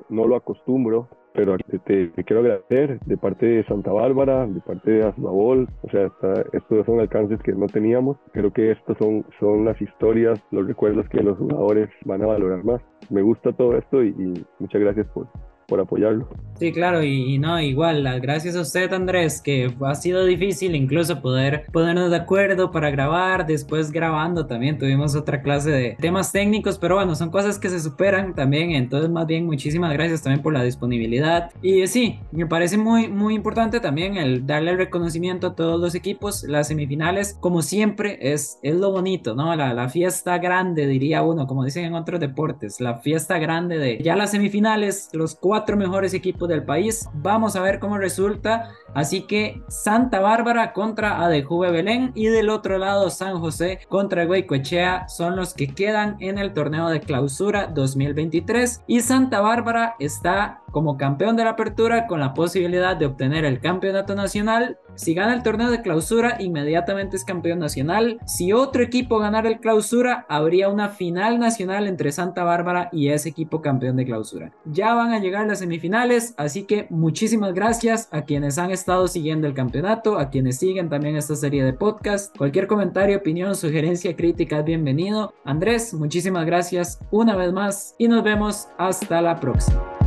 no 0.10 0.26
lo 0.26 0.36
acostumbro, 0.36 1.08
pero 1.38 1.56
te, 1.86 2.12
quiero 2.26 2.40
agradecer 2.40 3.00
de 3.02 3.16
parte 3.16 3.46
de 3.46 3.64
Santa 3.66 3.92
Bárbara, 3.92 4.48
de 4.48 4.60
parte 4.60 4.90
de 4.90 5.06
Azubabol, 5.06 5.70
o 5.84 5.90
sea, 5.92 6.12
estos 6.52 6.84
son 6.88 7.00
alcances 7.00 7.40
que 7.44 7.52
no 7.52 7.68
teníamos. 7.68 8.18
Creo 8.34 8.52
que 8.52 8.72
estos 8.72 8.98
son, 8.98 9.24
son 9.40 9.64
las 9.64 9.80
historias, 9.80 10.40
los 10.50 10.66
recuerdos 10.66 11.08
que 11.10 11.22
los 11.22 11.38
jugadores 11.38 11.90
van 12.06 12.24
a 12.24 12.26
valorar 12.26 12.64
más. 12.64 12.82
Me 13.12 13.22
gusta 13.22 13.54
todo 13.54 13.78
esto 13.78 14.04
y, 14.04 14.08
y 14.18 14.46
muchas 14.58 14.82
gracias 14.82 15.06
por, 15.14 15.28
por 15.68 15.80
apoyarlo. 15.80 16.28
Sí, 16.60 16.72
claro, 16.72 17.04
y, 17.04 17.38
no, 17.38 17.62
igual, 17.62 18.04
gracias 18.20 18.56
a 18.56 18.62
usted 18.62 18.92
Andrés, 18.92 19.42
que 19.42 19.72
ha 19.82 19.96
sido 19.96 20.26
difícil 20.26 20.76
incluso 20.76 21.22
poder 21.22 21.66
ponernos 21.72 22.10
de 22.10 22.18
acuerdo 22.18 22.72
para 22.72 22.90
grabar, 22.90 23.46
después 23.46 23.92
grabando 23.92 24.48
también 24.48 24.80
tuvimos 24.80 25.16
otra 25.16 25.42
clase 25.44 25.70
de 25.70 25.98
temas 26.00 26.32
técnicos, 26.32 26.80
pero 26.80 26.96
bueno, 26.96 27.16
son 27.16 27.30
cosas 27.30 27.60
que 27.60 27.70
se 27.70 27.80
superan 27.80 28.34
también, 28.34 28.72
entonces 28.72 29.10
más 29.12 29.28
bien 29.28 29.46
muchísimas 29.46 29.94
gracias 29.94 30.24
también 30.24 30.42
por 30.42 30.54
la 30.54 30.64
disponibilidad. 30.64 31.52
Y 31.62 31.86
sí, 31.86 32.20
me 32.32 32.48
parece 32.48 32.78
muy, 32.78 33.08
muy 33.08 33.36
importante 33.36 33.80
también 33.80 34.18
el 34.18 34.48
darle 34.48 34.72
el 34.72 34.78
reconocimiento 34.78 35.48
a 35.48 35.56
todos 35.56 35.80
los 35.80 35.94
equipos, 35.94 36.44
las 36.44 36.70
semifinales, 36.70 37.38
como 37.40 37.62
siempre, 37.62 38.18
es, 38.20 38.58
es 38.64 38.76
lo 38.76 38.92
bonito, 38.92 39.36
¿no? 39.36 39.56
La, 39.56 39.76
la 39.76 39.90
fiesta 39.90 40.40
grande, 40.40 40.88
diría 40.88 41.22
uno, 41.22 41.46
como 41.46 41.64
dicen 41.64 41.86
en 41.86 41.94
otros 41.94 42.20
deportes, 42.20 42.82
la 42.82 42.98
fiesta 42.98 43.38
grande 43.38 43.78
de 43.78 44.00
ya 44.04 44.16
las 44.16 44.32
semifinales, 44.32 45.10
los 45.14 45.36
cuatro 45.36 45.78
mejores 45.78 46.16
equipos 46.16 46.47
del 46.48 46.64
país. 46.64 47.10
Vamos 47.14 47.56
a 47.56 47.62
ver 47.62 47.80
cómo 47.80 47.98
resulta. 47.98 48.72
Así 48.94 49.22
que 49.22 49.62
Santa 49.68 50.20
Bárbara 50.22 50.74
contra 50.74 51.24
Adejuve 51.24 51.72
Belén 51.72 52.12
y 52.16 52.28
del 52.28 52.50
otro 52.50 52.78
lado 52.78 53.10
San 53.10 53.40
José 53.40 53.80
contra 53.90 54.26
Guaycoechea 54.26 55.08
son 55.08 55.36
los 55.36 55.54
que 55.54 55.68
quedan 55.68 56.18
en 56.20 56.38
el 56.38 56.54
torneo 56.54 56.90
de 56.90 57.02
clausura 57.02 57.68
2023 57.68 58.84
y 58.88 59.02
Santa 59.02 59.42
Bárbara 59.42 59.96
está 60.00 60.62
como 60.72 60.98
campeón 60.98 61.36
de 61.36 61.44
la 61.44 61.52
apertura 61.52 62.08
con 62.08 62.20
la 62.20 62.34
posibilidad 62.34 62.96
de 62.96 63.06
obtener 63.06 63.46
el 63.46 63.60
campeonato 63.60 64.16
nacional. 64.16 64.78
Si 64.96 65.14
gana 65.14 65.34
el 65.34 65.44
torneo 65.44 65.70
de 65.70 65.82
clausura, 65.82 66.38
inmediatamente 66.40 67.18
es 67.18 67.24
campeón 67.24 67.60
nacional. 67.60 68.20
Si 68.26 68.52
otro 68.52 68.82
equipo 68.82 69.20
ganara 69.20 69.48
el 69.48 69.60
clausura, 69.60 70.26
habría 70.28 70.70
una 70.70 70.90
final 70.90 71.40
nacional 71.40 71.88
entre 71.88 72.12
Santa 72.12 72.44
Bárbara 72.44 72.90
y 72.92 73.10
ese 73.10 73.30
equipo 73.30 73.62
campeón 73.62 73.96
de 73.96 74.06
clausura. 74.06 74.52
Ya 74.66 74.94
van 74.94 75.12
a 75.12 75.20
llegar 75.20 75.46
las 75.46 75.60
semifinales, 75.60 76.34
así 76.38 76.64
que 76.64 76.88
muchísimas 76.90 77.54
gracias 77.54 78.10
a 78.12 78.24
quienes 78.24 78.58
han 78.58 78.72
estado 78.72 79.08
siguiendo 79.08 79.48
el 79.48 79.54
campeonato, 79.54 80.18
a 80.18 80.30
quienes 80.30 80.58
siguen 80.58 80.90
también 80.90 81.16
esta 81.16 81.36
serie 81.36 81.64
de 81.64 81.74
podcast. 81.74 82.36
Cualquier 82.36 82.68
comentario, 82.68 83.18
opinión, 83.18 83.56
sugerencia, 83.56 84.16
crítica 84.16 84.62
bienvenido. 84.62 85.34
Andrés, 85.46 85.94
muchísimas 85.94 86.46
gracias 86.46 87.00
una 87.12 87.36
vez 87.36 87.54
más 87.54 87.96
y 87.98 88.08
nos 88.08 88.24
vemos 88.24 88.68
hasta 88.78 89.22
la 89.22 89.40
próxima. 89.40 90.07